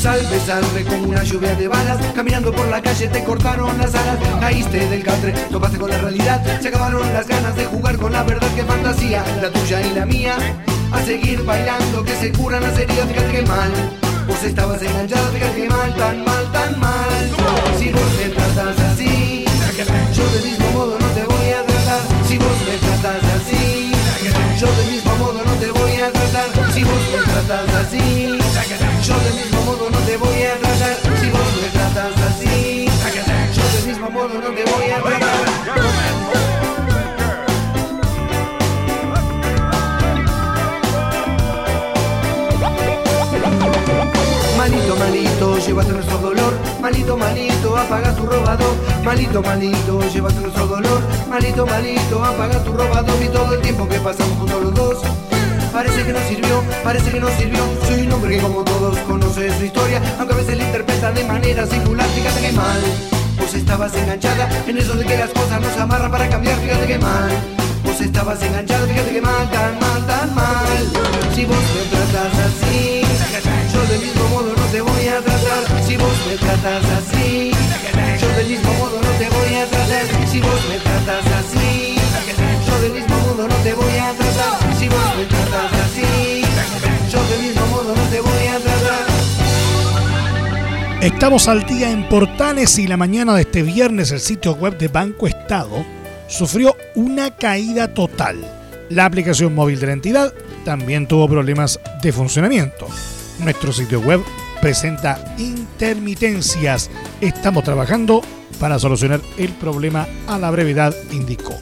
Salve, 0.00 0.40
salve 0.46 0.84
como 0.84 1.10
una 1.10 1.22
lluvia 1.22 1.54
de 1.54 1.68
balas 1.68 1.98
Caminando 2.14 2.50
por 2.52 2.66
la 2.68 2.80
calle 2.80 3.06
te 3.08 3.22
cortaron 3.22 3.76
las 3.76 3.94
alas 3.94 4.18
Caíste 4.40 4.88
del 4.88 5.02
catre, 5.02 5.32
topaste 5.50 5.76
con 5.76 5.90
la 5.90 5.98
realidad 5.98 6.42
Se 6.62 6.68
acabaron 6.68 7.02
las 7.12 7.28
ganas 7.28 7.54
de 7.54 7.66
jugar 7.66 7.98
con 7.98 8.12
la 8.12 8.22
verdad 8.22 8.48
que 8.54 8.64
fantasía 8.64 9.22
La 9.42 9.50
tuya 9.50 9.82
y 9.82 9.92
la 9.92 10.06
mía 10.06 10.36
A 10.92 11.02
seguir 11.02 11.44
bailando 11.44 12.02
que 12.02 12.16
se 12.16 12.32
curan 12.32 12.62
las 12.62 12.78
heridas 12.78 13.08
Fíjate 13.08 13.30
que 13.30 13.42
mal 13.42 13.70
Vos 14.26 14.42
estabas 14.42 14.80
enganchada, 14.80 15.28
fíjate 15.32 15.62
que 15.62 15.68
mal, 15.68 15.94
tan 15.96 16.24
mal, 16.24 16.52
tan 16.52 16.78
mal. 16.78 17.76
Si 17.78 17.90
vos 17.90 18.10
me 18.16 18.28
tratas 18.28 18.78
así, 18.78 19.44
yo 20.14 20.30
del 20.30 20.44
mismo 20.44 20.70
modo 20.70 20.98
no 21.00 21.06
te 21.08 21.24
voy 21.24 21.50
a 21.50 21.66
tratar. 21.66 22.00
Si 22.28 22.38
vos 22.38 22.58
me 22.64 22.76
tratas 22.78 23.24
así, 23.34 23.92
yo 24.60 24.66
del 24.76 24.92
mismo 24.92 25.16
modo 25.16 25.44
no 25.44 25.52
te 25.54 25.70
voy 25.72 26.00
a 26.00 26.12
tratar. 26.12 26.72
Si 26.72 26.84
vos 26.84 27.02
me 27.12 27.32
tratas 27.32 27.74
así, 27.74 28.38
yo 29.02 29.18
del 29.18 29.34
mismo 29.34 29.62
modo 29.62 29.90
no 29.90 29.98
te 30.00 30.16
voy 30.16 30.42
a 30.42 30.58
tratar. 30.58 30.96
Si 31.20 31.30
vos 31.30 31.40
me 31.62 31.68
tratas 31.68 32.12
así, 32.28 32.86
yo 33.54 33.62
del 33.76 33.86
mismo 33.86 34.10
modo 34.10 34.34
no 34.34 34.48
te 34.54 34.64
voy 34.64 34.90
a 34.90 35.02
tratar. 35.02 35.30
Malito, 44.56 44.96
malito, 44.96 45.58
llévate 45.58 45.92
nuestro 45.92 46.18
dolor. 46.18 46.52
Malito, 46.82 47.16
malito, 47.16 47.76
apaga 47.78 48.14
tu 48.14 48.26
robador. 48.26 48.74
Malito, 49.02 49.42
malito, 49.42 50.00
llévate 50.12 50.40
nuestro 50.40 50.66
dolor. 50.66 51.00
Malito, 51.30 51.66
malito, 51.66 52.24
apaga 52.24 52.62
tu 52.62 52.72
robador. 52.72 53.22
Y 53.22 53.28
todo 53.28 53.54
el 53.54 53.62
tiempo 53.62 53.88
que 53.88 53.98
pasamos 54.00 54.36
juntos 54.38 54.62
los 54.62 54.74
dos. 54.74 54.98
Parece 55.72 56.04
que 56.04 56.12
no 56.12 56.18
sirvió, 56.28 56.62
parece 56.82 57.10
que 57.10 57.20
no 57.20 57.28
sirvió. 57.38 57.60
Soy 57.86 58.06
un 58.06 58.12
hombre 58.12 58.36
que 58.36 58.42
como 58.42 58.64
todos 58.64 58.98
conoce 59.00 59.56
su 59.56 59.64
historia, 59.64 60.02
aunque 60.18 60.34
a 60.34 60.36
veces 60.36 60.58
la 60.58 60.64
interpreta 60.64 61.12
de 61.12 61.24
manera 61.24 61.66
singular. 61.66 62.06
Fíjate 62.08 62.40
que 62.40 62.52
mal, 62.52 62.80
vos 63.38 63.54
estabas 63.54 63.94
enganchada 63.94 64.48
en 64.66 64.78
eso 64.78 64.94
de 64.94 65.06
que 65.06 65.16
las 65.16 65.30
cosas 65.30 65.60
nos 65.60 65.76
amarran 65.76 66.10
para 66.10 66.28
cambiar. 66.28 66.58
Fíjate 66.58 66.86
que 66.86 66.98
mal, 66.98 67.30
vos 67.84 68.00
estabas 68.00 68.42
enganchada. 68.42 68.86
Fíjate 68.86 69.10
que 69.12 69.20
mal, 69.20 69.50
tan 69.50 69.78
mal, 69.78 70.06
tan 70.06 70.34
mal. 70.34 70.78
Si 71.34 71.44
vos 71.44 71.64
me 71.74 71.96
tratas 71.96 72.38
así, 72.46 73.02
yo 73.72 73.80
del 73.86 74.00
mismo 74.00 74.28
modo 74.28 74.54
te 74.72 74.80
voy 74.80 75.08
a 75.08 75.20
tratar 75.20 75.84
si 75.86 75.96
vos 75.96 76.18
me 76.26 76.36
tratas 76.36 76.84
así. 76.98 77.52
Yo 78.20 78.28
del 78.36 78.48
mismo 78.48 78.72
modo 78.74 79.00
no 79.00 79.10
te 79.18 79.28
voy 79.28 79.54
a 79.54 79.66
tratar 79.66 80.28
si 80.30 80.40
vos 80.40 80.60
me 80.68 80.78
tratas 80.78 81.26
así. 81.40 81.96
Yo 82.66 82.80
del 82.82 82.92
mismo 82.92 83.16
modo 83.18 83.48
no 83.48 83.54
te 83.62 83.72
voy 83.74 83.98
a 83.98 84.12
tratar 84.12 84.59
Estamos 91.00 91.48
al 91.48 91.64
día 91.64 91.90
en 91.90 92.08
Portales 92.08 92.78
y 92.78 92.86
la 92.86 92.98
mañana 92.98 93.34
de 93.34 93.42
este 93.42 93.62
viernes 93.62 94.10
el 94.10 94.20
sitio 94.20 94.54
web 94.54 94.76
de 94.76 94.88
Banco 94.88 95.26
Estado 95.26 95.84
sufrió 96.28 96.76
una 96.94 97.34
caída 97.36 97.92
total. 97.94 98.36
La 98.90 99.06
aplicación 99.06 99.54
móvil 99.54 99.80
de 99.80 99.86
la 99.86 99.92
entidad 99.94 100.34
también 100.64 101.06
tuvo 101.06 101.26
problemas 101.26 101.80
de 102.02 102.12
funcionamiento. 102.12 102.86
Nuestro 103.38 103.72
sitio 103.72 104.00
web 104.00 104.20
presenta 104.60 105.34
intermitencias. 105.38 106.90
Estamos 107.22 107.64
trabajando 107.64 108.20
para 108.58 108.78
solucionar 108.78 109.20
el 109.38 109.52
problema 109.52 110.06
a 110.26 110.38
la 110.38 110.50
brevedad, 110.50 110.94
indicó. 111.12 111.54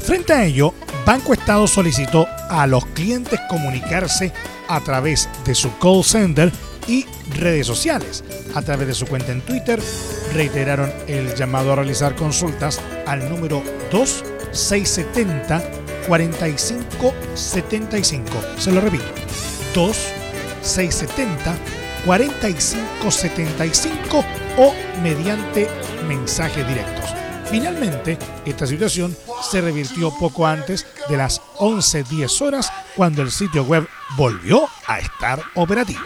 Frente 0.00 0.32
a 0.32 0.44
ello, 0.44 0.74
Banco 1.10 1.34
Estado 1.34 1.66
solicitó 1.66 2.28
a 2.50 2.68
los 2.68 2.86
clientes 2.86 3.40
comunicarse 3.48 4.32
a 4.68 4.78
través 4.78 5.28
de 5.44 5.56
su 5.56 5.76
call 5.78 6.04
center 6.04 6.52
y 6.86 7.04
redes 7.36 7.66
sociales. 7.66 8.22
A 8.54 8.62
través 8.62 8.86
de 8.86 8.94
su 8.94 9.06
cuenta 9.06 9.32
en 9.32 9.40
Twitter, 9.40 9.80
reiteraron 10.32 10.88
el 11.08 11.34
llamado 11.34 11.72
a 11.72 11.74
realizar 11.74 12.14
consultas 12.14 12.80
al 13.08 13.28
número 13.28 13.60
2670 13.90 15.60
4575. 16.06 18.30
Se 18.56 18.70
lo 18.70 18.80
repito, 18.80 19.02
2670 19.74 21.56
4575 22.06 24.24
o 24.58 24.72
mediante 25.02 25.66
mensajes 26.06 26.68
directos. 26.68 27.19
Finalmente, 27.50 28.16
esta 28.44 28.64
situación 28.64 29.16
se 29.42 29.60
revirtió 29.60 30.12
poco 30.16 30.46
antes 30.46 30.86
de 31.08 31.16
las 31.16 31.42
11.10 31.58 32.42
horas 32.42 32.72
cuando 32.94 33.22
el 33.22 33.30
sitio 33.32 33.64
web 33.64 33.88
volvió 34.16 34.68
a 34.86 35.00
estar 35.00 35.42
operativo. 35.56 36.00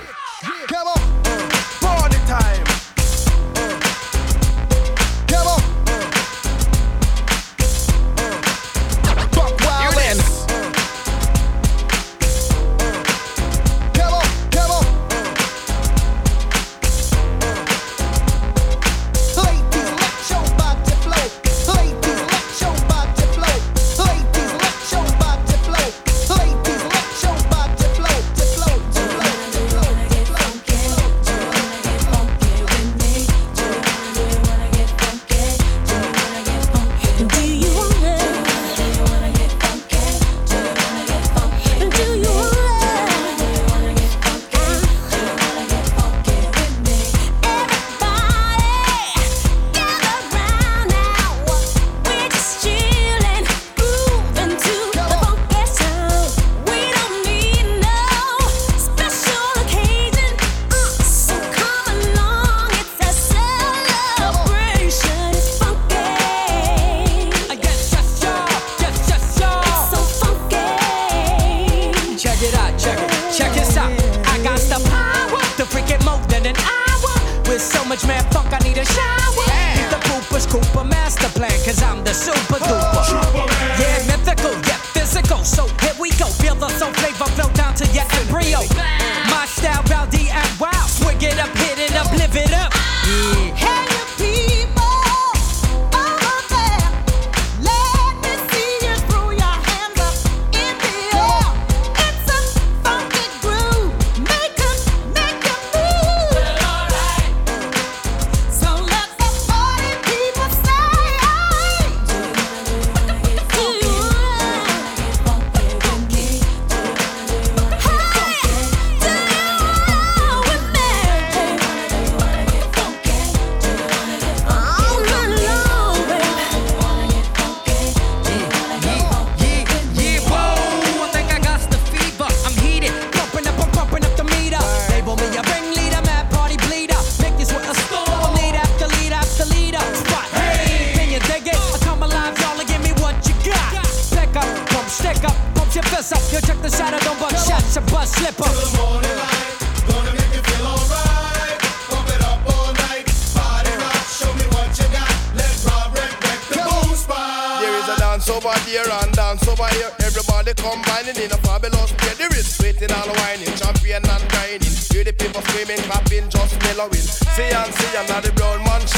Cause 81.74 81.82
I'm 81.82 82.04
the 82.04 82.12
super 82.12 82.58
duper. 82.58 82.84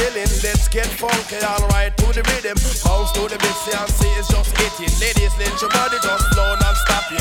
Chilling. 0.07 0.28
Let's 0.42 0.68
get 0.68 0.86
funky, 0.86 1.36
alright 1.44 1.96
to 1.98 2.07
the 2.07 2.22
rhythm. 2.30 2.57
Bounce 2.84 3.12
to 3.12 3.28
the 3.28 3.38
beat, 3.38 3.74
and 3.74 3.90
see 3.90 4.09
it's 4.18 4.28
just 4.28 4.57
hitting. 4.57 4.92
Ladies, 5.00 5.34
let 5.38 5.61
your 5.61 5.70
body 5.70 5.96
just 6.02 6.24
flow 6.34 6.54
non-stopping. 6.61 7.18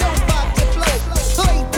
Your 0.00 0.14
body 0.28 0.64
flow. 0.76 0.82
Ladies, 0.82 1.71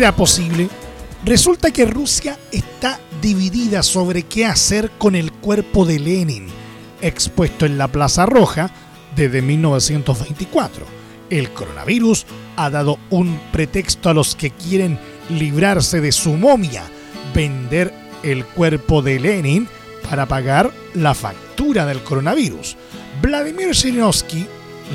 ¿Será 0.00 0.16
posible? 0.16 0.70
Resulta 1.26 1.72
que 1.72 1.84
Rusia 1.84 2.38
está 2.52 2.98
dividida 3.20 3.82
sobre 3.82 4.22
qué 4.22 4.46
hacer 4.46 4.90
con 4.96 5.14
el 5.14 5.30
cuerpo 5.30 5.84
de 5.84 5.98
Lenin, 5.98 6.46
expuesto 7.02 7.66
en 7.66 7.76
la 7.76 7.86
Plaza 7.86 8.24
Roja 8.24 8.70
desde 9.14 9.42
1924. 9.42 10.86
El 11.28 11.50
coronavirus 11.50 12.24
ha 12.56 12.70
dado 12.70 12.98
un 13.10 13.38
pretexto 13.52 14.08
a 14.08 14.14
los 14.14 14.34
que 14.34 14.52
quieren 14.52 14.98
librarse 15.28 16.00
de 16.00 16.12
su 16.12 16.32
momia, 16.32 16.84
vender 17.34 17.92
el 18.22 18.46
cuerpo 18.46 19.02
de 19.02 19.20
Lenin 19.20 19.68
para 20.08 20.24
pagar 20.24 20.70
la 20.94 21.12
factura 21.12 21.84
del 21.84 22.02
coronavirus. 22.02 22.74
Vladimir 23.20 23.76
Zhirinovsky, 23.76 24.46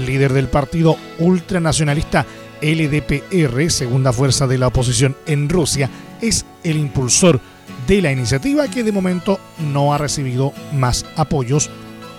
líder 0.03 0.33
del 0.33 0.47
partido 0.47 0.97
ultranacionalista 1.19 2.25
LDPR, 2.65 3.69
segunda 3.69 4.11
fuerza 4.11 4.47
de 4.47 4.57
la 4.57 4.67
oposición 4.67 5.15
en 5.27 5.49
Rusia, 5.49 5.87
es 6.19 6.47
el 6.63 6.77
impulsor 6.77 7.39
de 7.85 8.01
la 8.01 8.11
iniciativa 8.11 8.67
que 8.67 8.83
de 8.83 8.91
momento 8.91 9.39
no 9.71 9.93
ha 9.93 9.99
recibido 9.99 10.51
más 10.73 11.05
apoyos 11.15 11.69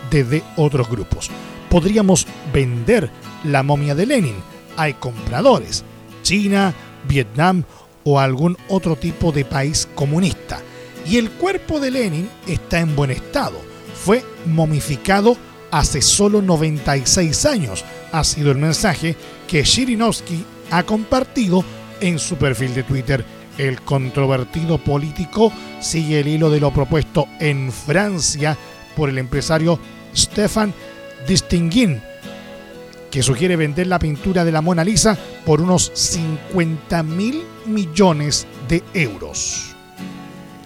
desde 0.09 0.45
otros 0.57 0.89
grupos. 0.89 1.31
Podríamos 1.69 2.29
vender 2.53 3.11
la 3.43 3.65
momia 3.65 3.97
de 3.97 4.07
Lenin. 4.07 4.37
Hay 4.77 4.95
compradores. 4.95 5.85
China, 6.23 6.73
Vietnam 7.09 7.65
o 8.05 8.21
algún 8.21 8.57
otro 8.69 8.95
tipo 8.95 9.33
de 9.33 9.45
país 9.45 9.89
comunista. 9.97 10.61
Y 11.05 11.17
el 11.17 11.33
cuerpo 11.33 11.81
de 11.81 11.91
Lenin 11.91 12.31
está 12.47 12.79
en 12.79 12.95
buen 12.95 13.11
estado. 13.11 13.61
Fue 14.05 14.25
momificado 14.45 15.37
hace 15.71 16.03
solo 16.03 16.43
96 16.43 17.47
años. 17.47 17.85
Ha 18.13 18.25
sido 18.25 18.51
el 18.51 18.59
mensaje 18.59 19.17
que 19.47 19.63
Shirinovsky 19.63 20.45
ha 20.71 20.83
compartido 20.83 21.65
en 22.01 22.19
su 22.19 22.37
perfil 22.37 22.75
de 22.75 22.83
Twitter. 22.83 23.25
El 23.59 23.81
controvertido 23.81 24.79
político 24.79 25.53
sigue 25.81 26.21
el 26.21 26.29
hilo 26.29 26.51
de 26.51 26.61
lo 26.61 26.73
propuesto 26.73 27.27
en 27.41 27.73
Francia 27.73 28.57
por 28.95 29.09
el 29.09 29.19
empresario 29.19 29.79
Stefan 30.15 30.75
Distinguin, 31.27 32.03
que 33.11 33.23
sugiere 33.23 33.57
vender 33.57 33.87
la 33.87 33.99
pintura 33.99 34.45
de 34.45 34.53
la 34.53 34.61
Mona 34.61 34.85
Lisa 34.85 35.17
por 35.45 35.61
unos 35.61 35.91
50 35.95 37.03
mil 37.03 37.43
millones 37.67 38.47
de 38.69 38.83
euros. 38.95 39.75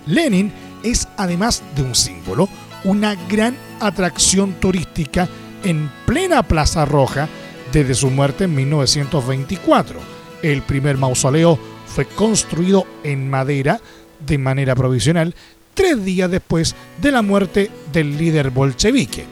Lenin 0.06 0.52
es 0.82 1.06
además 1.16 1.62
de 1.76 1.82
un 1.82 1.94
símbolo, 1.94 2.48
una 2.84 3.14
gran 3.28 3.56
atracción 3.80 4.54
turística 4.54 5.28
en 5.64 5.90
plena 6.06 6.42
Plaza 6.42 6.84
Roja 6.84 7.28
desde 7.72 7.94
su 7.94 8.10
muerte 8.10 8.44
en 8.44 8.54
1924. 8.54 10.00
El 10.42 10.62
primer 10.62 10.96
mausoleo 10.96 11.58
fue 11.86 12.06
construido 12.06 12.86
en 13.04 13.28
madera 13.28 13.80
de 14.26 14.38
manera 14.38 14.74
provisional 14.74 15.34
tres 15.74 16.04
días 16.04 16.30
después 16.30 16.74
de 17.00 17.12
la 17.12 17.22
muerte 17.22 17.70
del 17.92 18.16
líder 18.16 18.50
bolchevique. 18.50 19.24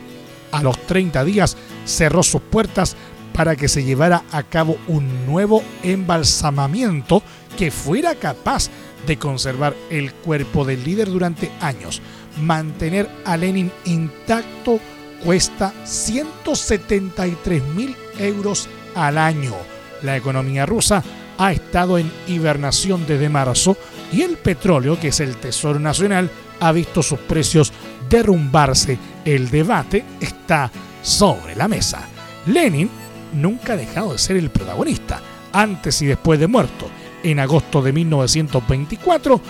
A 0.53 0.63
los 0.63 0.79
30 0.87 1.25
días 1.25 1.57
cerró 1.85 2.23
sus 2.23 2.41
puertas 2.41 2.97
para 3.33 3.55
que 3.55 3.69
se 3.69 3.85
llevara 3.85 4.25
a 4.33 4.43
cabo 4.43 4.79
un 4.89 5.27
nuevo 5.27 5.63
embalsamamiento 5.83 7.23
que 7.57 7.71
fuera 7.71 8.15
capaz 8.15 8.71
de 9.07 9.17
conservar 9.17 9.77
el 9.91 10.13
cuerpo 10.13 10.65
del 10.65 10.85
líder 10.85 11.09
durante 11.09 11.51
años. 11.61 12.03
Mantener 12.41 13.09
a 13.25 13.37
Lenin 13.37 13.71
intacto 13.85 14.81
cuesta 15.25 15.73
173 15.85 17.63
mil 17.75 17.97
euros 18.19 18.69
al 18.95 19.19
año. 19.19 19.55
La 20.03 20.17
economía 20.17 20.67
rusa 20.67 21.03
ha 21.39 21.53
estado 21.53 21.99
en 21.99 22.11
hibernación 22.27 23.07
desde 23.07 23.29
marzo 23.29 23.77
y 24.13 24.23
el 24.23 24.37
petróleo, 24.37 24.99
que 24.99 25.09
es 25.09 25.21
el 25.21 25.37
tesoro 25.37 25.79
nacional, 25.79 26.31
ha 26.61 26.73
visto 26.73 27.03
sus 27.03 27.19
precios 27.21 27.73
derrumbarse. 28.09 28.99
El 29.25 29.51
debate 29.51 30.05
está 30.21 30.71
sobre 31.03 31.55
la 31.55 31.69
mesa. 31.69 32.01
Lenin 32.47 32.91
nunca 33.35 33.75
ha 33.75 33.77
dejado 33.77 34.13
de 34.13 34.19
ser 34.19 34.37
el 34.37 34.51
protagonista, 34.51 35.21
antes 35.53 36.01
y 36.03 36.07
después 36.07 36.41
de 36.41 36.47
muerto. 36.47 36.89
En 37.23 37.41
agosto 37.41 37.83
de 37.83 37.93
1924, 37.93 39.41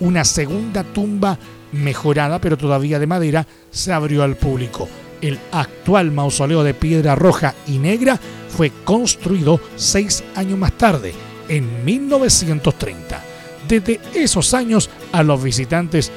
una 0.00 0.24
segunda 0.24 0.84
tumba 0.84 1.38
mejorada, 1.76 2.40
pero 2.40 2.56
todavía 2.56 2.98
de 2.98 3.06
madera, 3.06 3.46
se 3.70 3.92
abrió 3.92 4.22
al 4.22 4.36
público. 4.36 4.88
El 5.20 5.38
actual 5.52 6.12
mausoleo 6.12 6.62
de 6.62 6.74
piedra 6.74 7.14
roja 7.14 7.54
y 7.66 7.78
negra 7.78 8.18
fue 8.48 8.70
construido 8.84 9.60
seis 9.76 10.22
años 10.34 10.58
más 10.58 10.72
tarde, 10.72 11.12
en 11.48 11.84
1930. 11.84 13.22
Desde 13.68 14.00
esos 14.14 14.54
años 14.54 14.90
a 15.12 15.22
los 15.22 15.42
visitantes 15.42 16.12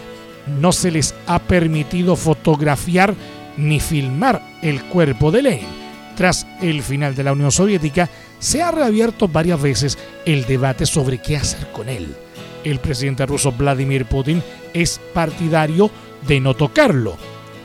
no 0.60 0.72
se 0.72 0.92
les 0.92 1.16
ha 1.28 1.40
permitido 1.40 2.16
fotografiar 2.16 3.14
ni 3.58 3.80
filmar 3.80 4.42
el 4.62 4.84
cuerpo 4.86 5.32
de 5.32 5.42
Lenin. 5.42 5.80
Tras 6.16 6.46
el 6.62 6.84
final 6.84 7.16
de 7.16 7.24
la 7.24 7.32
Unión 7.32 7.52
Soviética, 7.52 8.10
se 8.40 8.62
ha 8.62 8.72
reabierto 8.72 9.28
varias 9.28 9.62
veces 9.62 9.98
el 10.26 10.46
debate 10.46 10.86
sobre 10.86 11.20
qué 11.20 11.38
hacer 11.38 11.72
con 11.72 11.88
él. 11.90 12.16
El 12.64 12.80
presidente 12.80 13.26
ruso 13.26 13.52
Vladimir 13.52 14.06
Putin 14.06 14.44
es 14.74 15.00
partidario 15.14 15.90
de 16.28 16.40
no 16.40 16.54
tocarlo, 16.54 17.16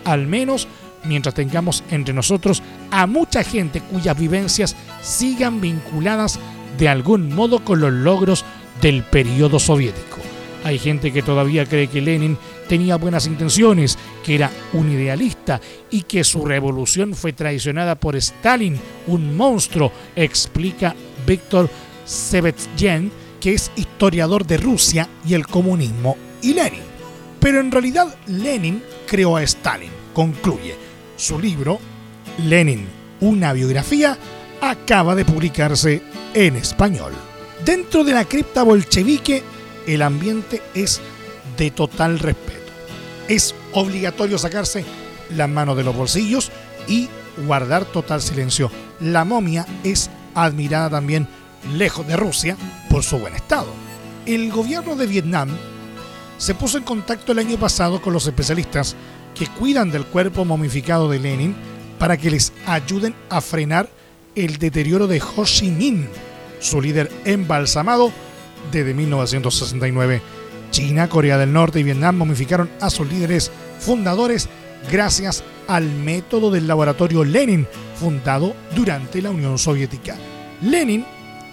al 0.04 0.26
menos 0.26 0.68
mientras 1.04 1.34
tengamos 1.34 1.82
entre 1.90 2.14
nosotros 2.14 2.62
a 2.90 3.06
mucha 3.06 3.42
gente 3.44 3.80
cuyas 3.80 4.18
vivencias 4.18 4.76
sigan 5.02 5.60
vinculadas 5.60 6.38
de 6.78 6.88
algún 6.88 7.34
modo 7.34 7.64
con 7.64 7.80
los 7.80 7.92
logros 7.92 8.44
del 8.80 9.02
periodo 9.02 9.58
soviético. 9.58 10.18
Hay 10.64 10.78
gente 10.78 11.12
que 11.12 11.22
todavía 11.22 11.66
cree 11.66 11.88
que 11.88 12.00
Lenin 12.00 12.38
tenía 12.68 12.96
buenas 12.96 13.26
intenciones, 13.26 13.98
que 14.24 14.34
era 14.34 14.50
un 14.72 14.90
idealista 14.90 15.60
y 15.90 16.02
que 16.02 16.24
su 16.24 16.46
revolución 16.46 17.14
fue 17.14 17.34
traicionada 17.34 17.96
por 17.96 18.16
Stalin, 18.16 18.80
un 19.06 19.36
monstruo, 19.36 19.92
explica 20.16 20.94
Víctor 21.26 21.68
Sevetsyen, 22.06 23.12
que 23.44 23.52
es 23.52 23.70
historiador 23.76 24.46
de 24.46 24.56
Rusia 24.56 25.06
y 25.22 25.34
el 25.34 25.46
comunismo 25.46 26.16
y 26.40 26.54
Lenin. 26.54 26.80
Pero 27.40 27.60
en 27.60 27.70
realidad 27.70 28.16
Lenin 28.26 28.82
creó 29.06 29.36
a 29.36 29.42
Stalin, 29.42 29.90
concluye. 30.14 30.74
Su 31.18 31.38
libro, 31.38 31.78
Lenin, 32.38 32.86
una 33.20 33.52
biografía, 33.52 34.16
acaba 34.62 35.14
de 35.14 35.26
publicarse 35.26 36.00
en 36.32 36.56
español. 36.56 37.12
Dentro 37.66 38.02
de 38.02 38.14
la 38.14 38.24
cripta 38.24 38.62
bolchevique, 38.62 39.42
el 39.86 40.00
ambiente 40.00 40.62
es 40.74 41.02
de 41.58 41.70
total 41.70 42.20
respeto. 42.20 42.72
Es 43.28 43.54
obligatorio 43.72 44.38
sacarse 44.38 44.86
las 45.28 45.50
manos 45.50 45.76
de 45.76 45.84
los 45.84 45.94
bolsillos 45.94 46.50
y 46.88 47.10
guardar 47.46 47.84
total 47.84 48.22
silencio. 48.22 48.70
La 49.00 49.26
momia 49.26 49.66
es 49.82 50.08
admirada 50.34 50.88
también 50.88 51.28
lejos 51.76 52.06
de 52.06 52.16
Rusia 52.16 52.56
por 52.94 53.02
su 53.02 53.18
buen 53.18 53.34
estado. 53.34 53.66
El 54.24 54.52
gobierno 54.52 54.94
de 54.94 55.08
Vietnam 55.08 55.48
se 56.38 56.54
puso 56.54 56.78
en 56.78 56.84
contacto 56.84 57.32
el 57.32 57.40
año 57.40 57.58
pasado 57.58 58.00
con 58.00 58.12
los 58.12 58.24
especialistas 58.28 58.94
que 59.34 59.48
cuidan 59.48 59.90
del 59.90 60.06
cuerpo 60.06 60.44
momificado 60.44 61.10
de 61.10 61.18
Lenin 61.18 61.56
para 61.98 62.16
que 62.16 62.30
les 62.30 62.52
ayuden 62.66 63.16
a 63.30 63.40
frenar 63.40 63.88
el 64.36 64.58
deterioro 64.58 65.08
de 65.08 65.20
Ho 65.20 65.44
Chi 65.44 65.72
Minh, 65.72 66.06
su 66.60 66.80
líder 66.80 67.10
embalsamado 67.24 68.12
desde 68.70 68.94
1969. 68.94 70.22
China, 70.70 71.08
Corea 71.08 71.36
del 71.36 71.52
Norte 71.52 71.80
y 71.80 71.82
Vietnam 71.82 72.16
momificaron 72.16 72.70
a 72.80 72.90
sus 72.90 73.10
líderes 73.10 73.50
fundadores 73.80 74.48
gracias 74.88 75.42
al 75.66 75.90
método 75.90 76.48
del 76.52 76.68
laboratorio 76.68 77.24
Lenin, 77.24 77.66
fundado 77.98 78.54
durante 78.72 79.20
la 79.20 79.30
Unión 79.30 79.58
Soviética. 79.58 80.14
Lenin 80.62 81.04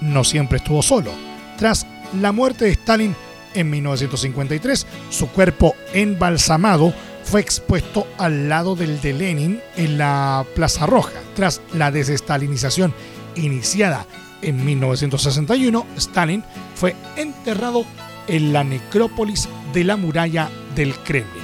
no 0.01 0.23
siempre 0.23 0.57
estuvo 0.59 0.83
solo. 0.83 1.30
Tras 1.61 1.85
la 2.19 2.31
muerte 2.31 2.65
de 2.65 2.71
Stalin 2.71 3.15
en 3.53 3.69
1953, 3.69 4.87
su 5.11 5.27
cuerpo 5.27 5.75
embalsamado 5.93 6.91
fue 7.23 7.39
expuesto 7.39 8.07
al 8.17 8.49
lado 8.49 8.75
del 8.75 8.99
de 8.99 9.13
Lenin 9.13 9.61
en 9.77 9.99
la 9.99 10.43
Plaza 10.55 10.87
Roja. 10.87 11.11
Tras 11.35 11.61
la 11.75 11.91
desestalinización 11.91 12.95
iniciada 13.35 14.07
en 14.41 14.65
1961, 14.65 15.85
Stalin 15.97 16.43
fue 16.73 16.95
enterrado 17.15 17.85
en 18.27 18.53
la 18.53 18.63
necrópolis 18.63 19.47
de 19.71 19.83
la 19.83 19.97
muralla 19.97 20.49
del 20.73 20.95
Kremlin. 20.95 21.43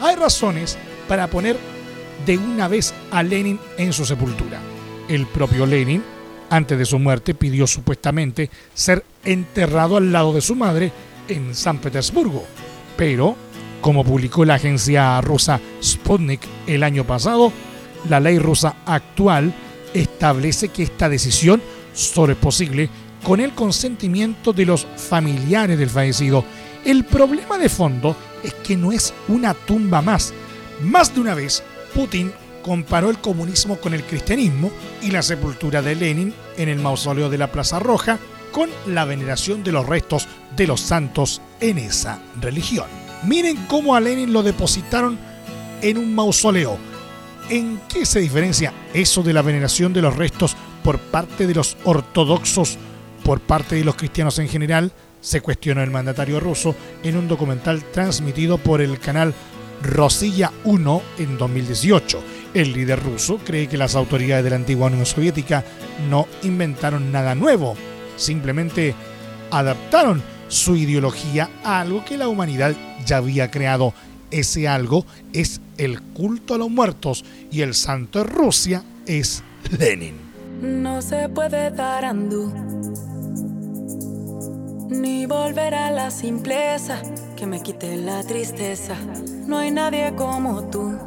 Hay 0.00 0.14
razones 0.14 0.78
para 1.08 1.26
poner 1.26 1.58
de 2.24 2.38
una 2.38 2.68
vez 2.68 2.94
a 3.10 3.24
Lenin 3.24 3.58
en 3.78 3.92
su 3.92 4.04
sepultura. 4.04 4.60
El 5.08 5.26
propio 5.26 5.66
Lenin, 5.66 6.04
antes 6.50 6.78
de 6.78 6.84
su 6.84 6.98
muerte, 6.98 7.34
pidió 7.34 7.66
supuestamente 7.66 8.50
ser 8.74 9.04
enterrado 9.24 9.96
al 9.96 10.12
lado 10.12 10.32
de 10.32 10.40
su 10.40 10.54
madre 10.54 10.92
en 11.28 11.54
San 11.54 11.78
Petersburgo, 11.78 12.44
pero 12.96 13.36
como 13.80 14.04
publicó 14.04 14.44
la 14.44 14.54
agencia 14.54 15.20
rusa 15.20 15.60
Sputnik 15.82 16.40
el 16.66 16.82
año 16.82 17.04
pasado, 17.04 17.52
la 18.08 18.20
ley 18.20 18.38
rusa 18.38 18.76
actual 18.86 19.52
establece 19.94 20.68
que 20.68 20.82
esta 20.82 21.08
decisión 21.08 21.62
solo 21.92 22.32
es 22.32 22.38
posible 22.38 22.88
con 23.22 23.40
el 23.40 23.52
consentimiento 23.52 24.52
de 24.52 24.66
los 24.66 24.86
familiares 24.96 25.78
del 25.78 25.90
fallecido. 25.90 26.44
El 26.84 27.04
problema 27.04 27.58
de 27.58 27.68
fondo 27.68 28.16
es 28.42 28.54
que 28.54 28.76
no 28.76 28.92
es 28.92 29.12
una 29.28 29.54
tumba 29.54 30.02
más. 30.02 30.32
Más 30.82 31.14
de 31.14 31.20
una 31.20 31.34
vez, 31.34 31.62
Putin 31.94 32.32
comparó 32.66 33.10
el 33.10 33.18
comunismo 33.18 33.76
con 33.76 33.94
el 33.94 34.02
cristianismo 34.02 34.72
y 35.00 35.12
la 35.12 35.22
sepultura 35.22 35.82
de 35.82 35.94
Lenin 35.94 36.34
en 36.56 36.68
el 36.68 36.80
mausoleo 36.80 37.30
de 37.30 37.38
la 37.38 37.52
Plaza 37.52 37.78
Roja 37.78 38.18
con 38.50 38.68
la 38.88 39.04
veneración 39.04 39.62
de 39.62 39.70
los 39.70 39.86
restos 39.86 40.26
de 40.56 40.66
los 40.66 40.80
santos 40.80 41.40
en 41.60 41.78
esa 41.78 42.20
religión. 42.40 42.86
Miren 43.22 43.56
cómo 43.68 43.94
a 43.94 44.00
Lenin 44.00 44.32
lo 44.32 44.42
depositaron 44.42 45.16
en 45.80 45.96
un 45.96 46.12
mausoleo. 46.12 46.76
¿En 47.50 47.78
qué 47.88 48.04
se 48.04 48.18
diferencia 48.18 48.72
eso 48.92 49.22
de 49.22 49.32
la 49.32 49.42
veneración 49.42 49.92
de 49.92 50.02
los 50.02 50.16
restos 50.16 50.56
por 50.82 50.98
parte 50.98 51.46
de 51.46 51.54
los 51.54 51.76
ortodoxos, 51.84 52.78
por 53.22 53.38
parte 53.38 53.76
de 53.76 53.84
los 53.84 53.94
cristianos 53.94 54.40
en 54.40 54.48
general? 54.48 54.90
Se 55.20 55.40
cuestionó 55.40 55.84
el 55.84 55.92
mandatario 55.92 56.40
ruso 56.40 56.74
en 57.04 57.16
un 57.16 57.28
documental 57.28 57.84
transmitido 57.92 58.58
por 58.58 58.80
el 58.80 58.98
canal 58.98 59.34
Rosilla 59.82 60.50
1 60.64 61.02
en 61.18 61.38
2018. 61.38 62.35
El 62.56 62.72
líder 62.72 63.02
ruso 63.02 63.36
cree 63.36 63.66
que 63.66 63.76
las 63.76 63.94
autoridades 63.96 64.42
de 64.42 64.48
la 64.48 64.56
antigua 64.56 64.86
Unión 64.86 65.04
Soviética 65.04 65.62
no 66.08 66.26
inventaron 66.42 67.12
nada 67.12 67.34
nuevo, 67.34 67.76
simplemente 68.16 68.94
adaptaron 69.50 70.22
su 70.48 70.74
ideología 70.74 71.50
a 71.62 71.82
algo 71.82 72.02
que 72.02 72.16
la 72.16 72.28
humanidad 72.28 72.74
ya 73.04 73.18
había 73.18 73.50
creado. 73.50 73.92
Ese 74.30 74.68
algo 74.68 75.04
es 75.34 75.60
el 75.76 76.00
culto 76.00 76.54
a 76.54 76.58
los 76.58 76.70
muertos 76.70 77.26
y 77.52 77.60
el 77.60 77.74
santo 77.74 78.20
de 78.20 78.24
Rusia 78.24 78.82
es 79.04 79.42
Lenin. 79.78 80.14
No 80.62 81.02
se 81.02 81.28
puede 81.28 81.70
dar 81.72 82.06
andú, 82.06 82.54
ni 84.88 85.26
volver 85.26 85.74
a 85.74 85.90
la 85.90 86.10
simpleza 86.10 87.02
que 87.36 87.46
me 87.46 87.62
quite 87.62 87.98
la 87.98 88.22
tristeza. 88.22 88.96
No 89.46 89.58
hay 89.58 89.70
nadie 89.70 90.14
como 90.16 90.70
tú, 90.70 90.98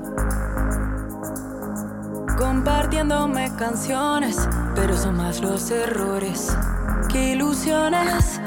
compartiéndome 2.40 3.52
canciones, 3.58 4.48
pero 4.74 4.98
son 4.98 5.18
más 5.18 5.42
los 5.42 5.70
errores 5.72 6.56
que 7.12 7.34
ilusiones. 7.34 8.40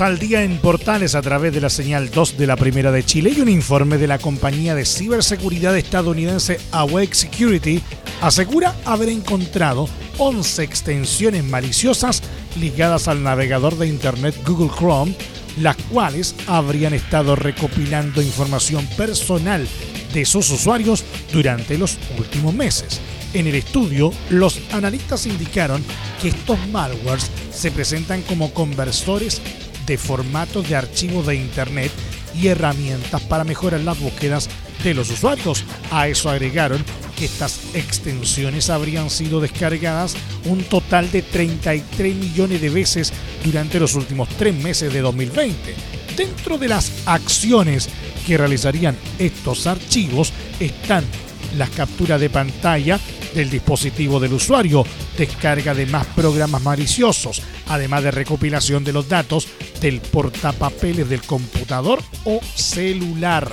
Al 0.00 0.20
día 0.20 0.44
en 0.44 0.58
Portales 0.58 1.16
a 1.16 1.22
través 1.22 1.52
de 1.52 1.60
la 1.60 1.70
señal 1.70 2.10
2 2.10 2.38
de 2.38 2.46
la 2.46 2.56
Primera 2.56 2.92
de 2.92 3.04
Chile 3.04 3.32
y 3.36 3.40
un 3.40 3.48
informe 3.48 3.98
de 3.98 4.06
la 4.06 4.18
compañía 4.18 4.76
de 4.76 4.84
ciberseguridad 4.84 5.76
estadounidense 5.76 6.60
Awake 6.70 7.14
Security 7.14 7.82
asegura 8.20 8.76
haber 8.84 9.08
encontrado 9.08 9.88
11 10.18 10.62
extensiones 10.62 11.42
maliciosas 11.42 12.22
ligadas 12.60 13.08
al 13.08 13.24
navegador 13.24 13.76
de 13.76 13.88
Internet 13.88 14.36
Google 14.46 14.70
Chrome, 14.70 15.16
las 15.58 15.76
cuales 15.76 16.36
habrían 16.46 16.94
estado 16.94 17.34
recopilando 17.34 18.22
información 18.22 18.86
personal 18.96 19.66
de 20.14 20.24
sus 20.24 20.48
usuarios 20.50 21.04
durante 21.32 21.76
los 21.76 21.98
últimos 22.18 22.54
meses. 22.54 23.00
En 23.34 23.46
el 23.46 23.56
estudio, 23.56 24.12
los 24.30 24.60
analistas 24.72 25.26
indicaron 25.26 25.84
que 26.22 26.28
estos 26.28 26.58
malwares 26.68 27.30
se 27.52 27.70
presentan 27.70 28.22
como 28.22 28.54
conversores 28.54 29.42
de 29.88 29.98
formatos 29.98 30.68
de 30.68 30.76
archivos 30.76 31.26
de 31.26 31.34
Internet 31.34 31.90
y 32.34 32.48
herramientas 32.48 33.22
para 33.22 33.42
mejorar 33.42 33.80
las 33.80 33.98
búsquedas 33.98 34.48
de 34.84 34.94
los 34.94 35.10
usuarios. 35.10 35.64
A 35.90 36.06
eso 36.06 36.30
agregaron 36.30 36.84
que 37.16 37.24
estas 37.24 37.74
extensiones 37.74 38.70
habrían 38.70 39.10
sido 39.10 39.40
descargadas 39.40 40.14
un 40.44 40.62
total 40.62 41.10
de 41.10 41.22
33 41.22 42.14
millones 42.14 42.60
de 42.60 42.70
veces 42.70 43.12
durante 43.44 43.80
los 43.80 43.94
últimos 43.94 44.28
tres 44.38 44.54
meses 44.54 44.92
de 44.92 45.00
2020. 45.00 45.74
Dentro 46.16 46.58
de 46.58 46.68
las 46.68 46.92
acciones 47.06 47.88
que 48.26 48.36
realizarían 48.36 48.96
estos 49.18 49.66
archivos 49.66 50.32
están 50.60 51.04
las 51.56 51.70
capturas 51.70 52.20
de 52.20 52.28
pantalla 52.30 53.00
del 53.34 53.48
dispositivo 53.48 54.20
del 54.20 54.34
usuario, 54.34 54.84
descarga 55.18 55.74
de 55.74 55.84
más 55.86 56.06
programas 56.06 56.62
maliciosos, 56.62 57.42
además 57.66 58.04
de 58.04 58.12
recopilación 58.12 58.84
de 58.84 58.92
los 58.92 59.08
datos 59.08 59.48
del 59.80 60.00
portapapeles 60.00 61.08
del 61.08 61.22
computador 61.22 62.02
o 62.24 62.40
celular. 62.54 63.52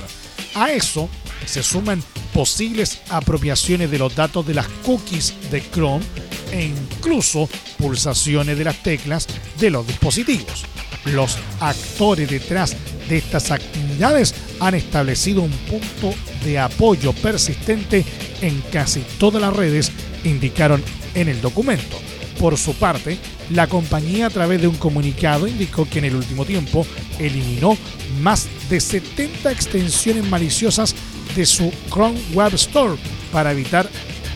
A 0.53 0.71
eso 0.71 1.09
se 1.45 1.63
suman 1.63 2.01
posibles 2.33 3.01
apropiaciones 3.09 3.91
de 3.91 3.99
los 3.99 4.15
datos 4.15 4.45
de 4.47 4.53
las 4.53 4.67
cookies 4.85 5.33
de 5.51 5.61
Chrome 5.61 6.05
e 6.51 6.65
incluso 6.65 7.49
pulsaciones 7.77 8.57
de 8.57 8.63
las 8.63 8.81
teclas 8.81 9.27
de 9.59 9.69
los 9.69 9.85
dispositivos. 9.85 10.65
Los 11.05 11.37
actores 11.59 12.29
detrás 12.29 12.75
de 13.09 13.17
estas 13.17 13.51
actividades 13.51 14.33
han 14.59 14.75
establecido 14.75 15.41
un 15.41 15.51
punto 15.51 16.13
de 16.43 16.59
apoyo 16.59 17.13
persistente 17.13 18.03
en 18.41 18.61
casi 18.71 19.01
todas 19.19 19.41
las 19.41 19.53
redes, 19.53 19.91
indicaron 20.23 20.83
en 21.15 21.29
el 21.29 21.41
documento. 21.41 21.97
Por 22.39 22.57
su 22.57 22.73
parte, 22.75 23.17
la 23.49 23.67
compañía 23.67 24.27
a 24.27 24.29
través 24.29 24.61
de 24.61 24.67
un 24.67 24.75
comunicado 24.75 25.47
indicó 25.47 25.87
que 25.89 25.99
en 25.99 26.05
el 26.05 26.15
último 26.15 26.45
tiempo 26.45 26.85
eliminó 27.19 27.77
más 28.21 28.47
de 28.69 28.79
70 28.79 29.51
extensiones 29.51 30.25
maliciosas 30.29 30.95
de 31.35 31.45
su 31.45 31.71
Chrome 31.89 32.19
Web 32.33 32.53
Store 32.55 32.97
para 33.31 33.51
evitar 33.51 33.89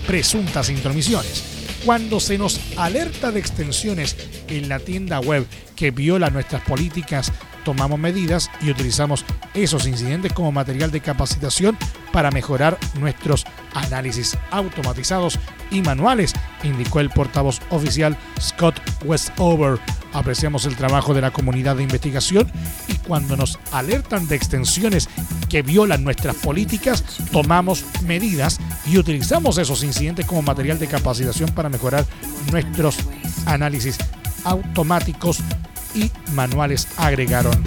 presuntas 0.08 0.70
intromisiones. 0.70 1.44
Cuando 1.86 2.20
se 2.20 2.38
nos 2.38 2.60
alerta 2.78 3.32
de 3.32 3.40
extensiones 3.40 4.16
en 4.48 4.68
la 4.68 4.80
tienda 4.80 5.20
web 5.20 5.46
que 5.76 5.92
viola 5.92 6.30
nuestras 6.30 6.62
políticas, 6.64 7.32
tomamos 7.64 8.00
medidas 8.00 8.50
y 8.62 8.72
utilizamos 8.72 9.26
esos 9.54 9.88
incidentes 9.88 10.34
como 10.34 10.52
material 10.52 10.92
de 10.92 11.02
capacitación 11.02 11.78
para 12.12 12.32
mejorar 12.32 12.78
nuestros 13.00 13.46
análisis 13.74 14.38
automatizados 14.52 15.40
y 15.72 15.82
manuales, 15.82 16.34
indicó 16.64 17.00
el 17.00 17.10
portavoz 17.10 17.60
oficial 17.70 18.18
Scott 18.40 18.80
Westover. 19.06 19.80
Apreciamos 20.12 20.66
el 20.66 20.76
trabajo 20.76 21.14
de 21.14 21.22
la 21.22 21.32
comunidad 21.32 21.76
de 21.76 21.84
investigación 21.84 22.52
y 22.88 22.96
cuando 22.96 23.38
nos 23.38 23.60
alertan 23.72 24.28
de 24.28 24.36
extensiones 24.36 25.08
que 25.50 25.62
violan 25.62 26.04
nuestras 26.04 26.36
políticas, 26.38 27.04
tomamos 27.32 27.86
medidas 28.06 28.60
y 28.88 28.98
utilizamos 28.98 29.60
esos 29.60 29.84
incidentes 29.84 30.26
como 30.26 30.42
material 30.42 30.80
de 30.80 30.88
capacitación 30.88 31.52
para 31.52 31.70
mejorar 31.70 32.06
nuestros 32.52 32.98
análisis 33.46 33.98
automáticos 34.44 35.44
y 35.94 36.12
manuales 36.34 36.88
agregaron. 36.98 37.64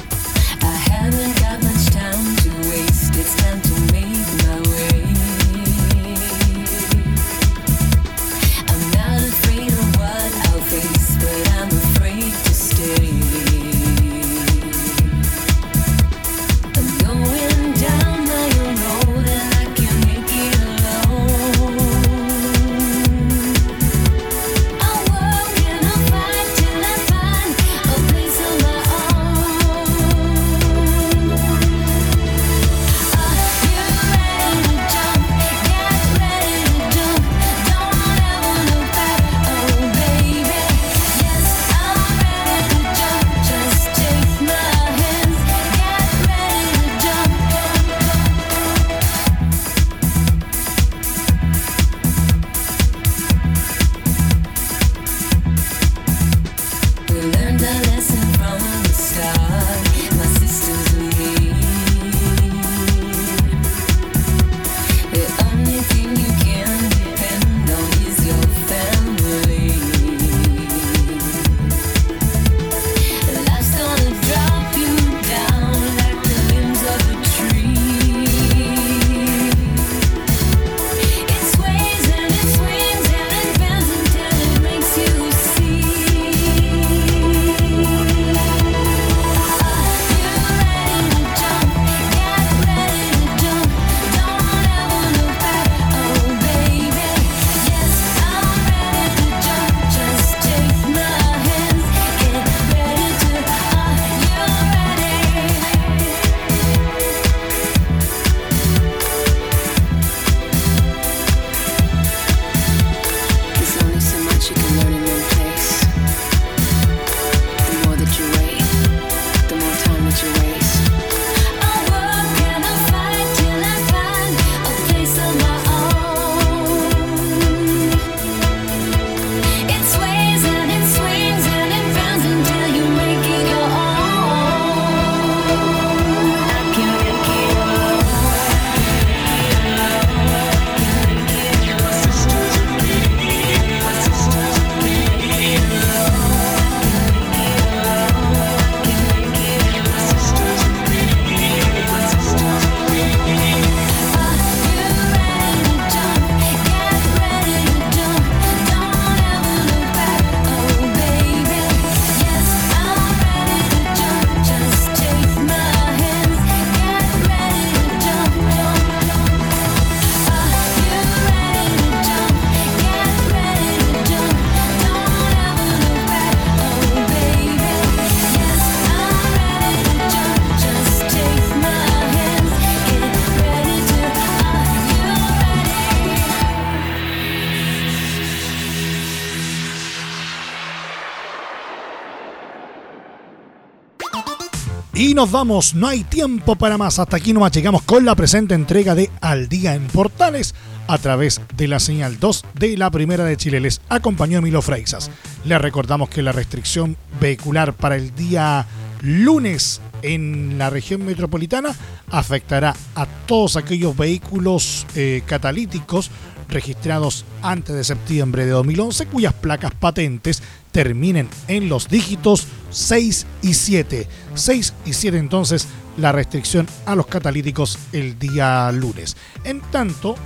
Nos 195.23 195.31
vamos, 195.31 195.75
no 195.75 195.87
hay 195.87 196.03
tiempo 196.03 196.57
para 196.57 196.77
más. 196.77 196.99
Hasta 196.99 197.17
aquí 197.17 197.33
nomás 197.33 197.53
llegamos 197.53 197.83
con 197.83 198.05
la 198.05 198.17
presente 198.17 198.57
entrega 198.57 198.97
de 198.97 199.09
Al 199.21 199.49
Día 199.49 199.77
en 199.77 199.87
Portales 199.87 200.53
a 200.89 200.99
través 200.99 201.41
de 201.57 201.69
la 201.69 201.79
señal 201.79 202.19
2 202.19 202.45
de 202.55 202.77
la 202.77 202.91
Primera 202.91 203.25
de 203.25 203.37
Chile. 203.37 203.61
Les 203.61 203.81
acompañó 203.89 204.39
Emilio 204.39 204.61
Freixas. 204.63 205.13
Les 205.45 205.61
recordamos 205.61 206.09
que 206.09 206.23
la 206.23 206.33
restricción 206.33 206.97
vehicular 207.21 207.73
para 207.73 207.95
el 207.95 208.13
día 208.17 208.67
lunes 209.01 209.81
en 210.03 210.59
la 210.59 210.71
región 210.71 211.07
metropolitana 211.07 211.71
afectará 212.11 212.75
a 212.97 213.07
todos 213.07 213.55
aquellos 213.57 213.97
vehículos 213.97 214.89
eh, 214.97 215.23
catalíticos 215.25 216.11
registrados 216.53 217.25
antes 217.43 217.75
de 217.75 217.85
septiembre 217.85 218.45
de 218.45 218.53
2011 218.53 219.07
cuyas 219.07 219.33
placas 219.33 219.73
patentes 219.75 220.43
terminen 220.71 221.29
en 221.49 221.69
los 221.69 221.89
dígitos 221.89 222.47
6 222.71 223.27
y 223.43 223.55
7. 223.55 224.09
6 224.35 224.75
y 224.87 224.93
7 224.93 225.19
entonces 225.19 225.67
la 225.97 226.13
restricción 226.13 226.67
a 226.87 226.95
los 226.95 227.07
catalíticos 227.07 227.79
el 227.93 228.19
día 228.19 228.71
lunes. 228.73 229.17
En 229.45 229.61
tanto, 229.61 230.17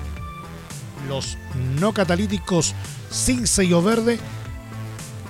los 1.08 1.36
no 1.80 1.92
catalíticos 1.92 2.74
sin 3.10 3.46
sello 3.46 3.82
verde 3.82 4.18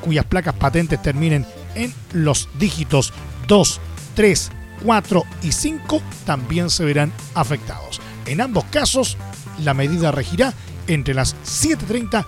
cuyas 0.00 0.24
placas 0.24 0.54
patentes 0.54 1.02
terminen 1.02 1.46
en 1.74 1.92
los 2.12 2.48
dígitos 2.58 3.12
2, 3.48 3.80
3, 4.14 4.50
4 4.84 5.24
y 5.42 5.52
5 5.52 6.02
también 6.24 6.70
se 6.70 6.84
verán 6.84 7.12
afectados. 7.34 8.00
En 8.26 8.40
ambos 8.40 8.64
casos, 8.64 9.16
la 9.64 9.74
medida 9.74 10.10
regirá 10.12 10.52
entre 10.86 11.14
las 11.14 11.36
7.30 11.44 12.24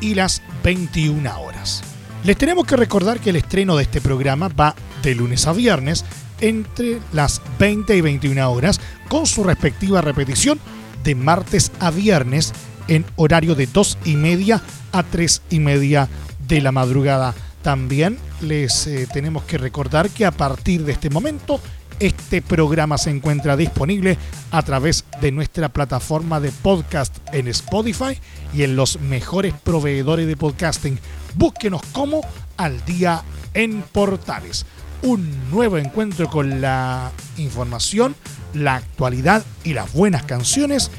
y 0.00 0.14
las 0.14 0.42
21 0.62 1.40
horas. 1.40 1.82
Les 2.24 2.36
tenemos 2.36 2.66
que 2.66 2.76
recordar 2.76 3.20
que 3.20 3.30
el 3.30 3.36
estreno 3.36 3.76
de 3.76 3.84
este 3.84 4.00
programa 4.00 4.48
va 4.48 4.74
de 5.02 5.14
lunes 5.14 5.46
a 5.46 5.52
viernes 5.52 6.04
entre 6.40 7.00
las 7.12 7.40
20 7.58 7.96
y 7.96 8.00
21 8.00 8.50
horas 8.50 8.80
con 9.08 9.26
su 9.26 9.44
respectiva 9.44 10.00
repetición 10.00 10.58
de 11.02 11.14
martes 11.14 11.72
a 11.80 11.90
viernes 11.90 12.52
en 12.88 13.04
horario 13.16 13.54
de 13.54 13.66
2 13.66 13.98
y 14.04 14.16
media 14.16 14.62
a 14.92 15.02
3 15.02 15.42
y 15.50 15.60
media 15.60 16.08
de 16.46 16.60
la 16.60 16.72
madrugada. 16.72 17.34
También 17.62 18.18
les 18.40 18.86
eh, 18.86 19.06
tenemos 19.12 19.44
que 19.44 19.58
recordar 19.58 20.10
que 20.10 20.24
a 20.24 20.30
partir 20.30 20.84
de 20.84 20.92
este 20.92 21.10
momento 21.10 21.60
este 22.00 22.42
programa 22.42 22.98
se 22.98 23.10
encuentra 23.10 23.56
disponible 23.56 24.18
a 24.50 24.62
través 24.62 25.04
de 25.20 25.30
nuestra 25.32 25.68
plataforma 25.68 26.40
de 26.40 26.50
podcast 26.50 27.16
en 27.32 27.46
Spotify 27.48 28.18
y 28.52 28.62
en 28.62 28.74
los 28.74 29.00
mejores 29.00 29.54
proveedores 29.54 30.26
de 30.26 30.36
podcasting. 30.36 30.98
Búsquenos 31.34 31.82
como 31.92 32.22
al 32.56 32.84
día 32.84 33.22
en 33.54 33.82
portales. 33.82 34.66
Un 35.02 35.50
nuevo 35.50 35.78
encuentro 35.78 36.28
con 36.28 36.60
la 36.60 37.12
información, 37.36 38.16
la 38.54 38.76
actualidad 38.76 39.44
y 39.64 39.74
las 39.74 39.92
buenas 39.92 40.24
canciones 40.24 40.90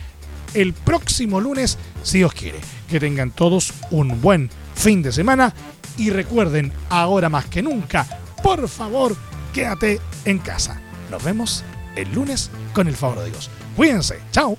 el 0.54 0.74
próximo 0.74 1.40
lunes, 1.40 1.78
si 2.04 2.20
Dios 2.20 2.34
quiere. 2.34 2.60
Que 2.90 3.00
tengan 3.00 3.32
todos 3.32 3.74
un 3.90 4.22
buen 4.22 4.50
fin 4.76 5.02
de 5.02 5.12
semana 5.12 5.54
y 5.98 6.10
recuerden, 6.10 6.72
ahora 6.90 7.30
más 7.30 7.46
que 7.46 7.62
nunca, 7.62 8.06
por 8.44 8.68
favor, 8.68 9.16
quédate 9.54 10.00
en 10.26 10.40
casa. 10.40 10.82
Nos 11.12 11.24
vemos 11.26 11.64
el 11.98 12.10
lunes 12.14 12.50
con 12.74 12.88
el 12.88 12.96
favor 12.96 13.20
de 13.20 13.32
Dios. 13.32 13.50
Cuídense, 13.76 14.20
chao. 14.32 14.58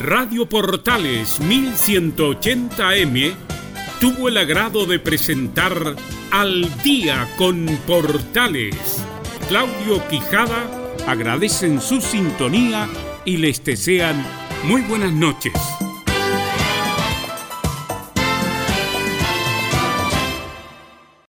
Radio 0.00 0.48
Portales 0.48 1.40
1180M 1.40 3.34
tuvo 4.00 4.28
el 4.28 4.36
agrado 4.36 4.84
de 4.84 4.98
presentar 4.98 5.94
Al 6.32 6.82
día 6.82 7.28
con 7.36 7.66
Portales. 7.86 9.04
Claudio 9.46 10.04
Quijada 10.08 10.68
agradecen 11.06 11.80
su 11.80 12.00
sintonía 12.00 12.88
y 13.24 13.36
les 13.36 13.62
desean 13.62 14.26
muy 14.64 14.82
buenas 14.82 15.12
noches. 15.12 15.52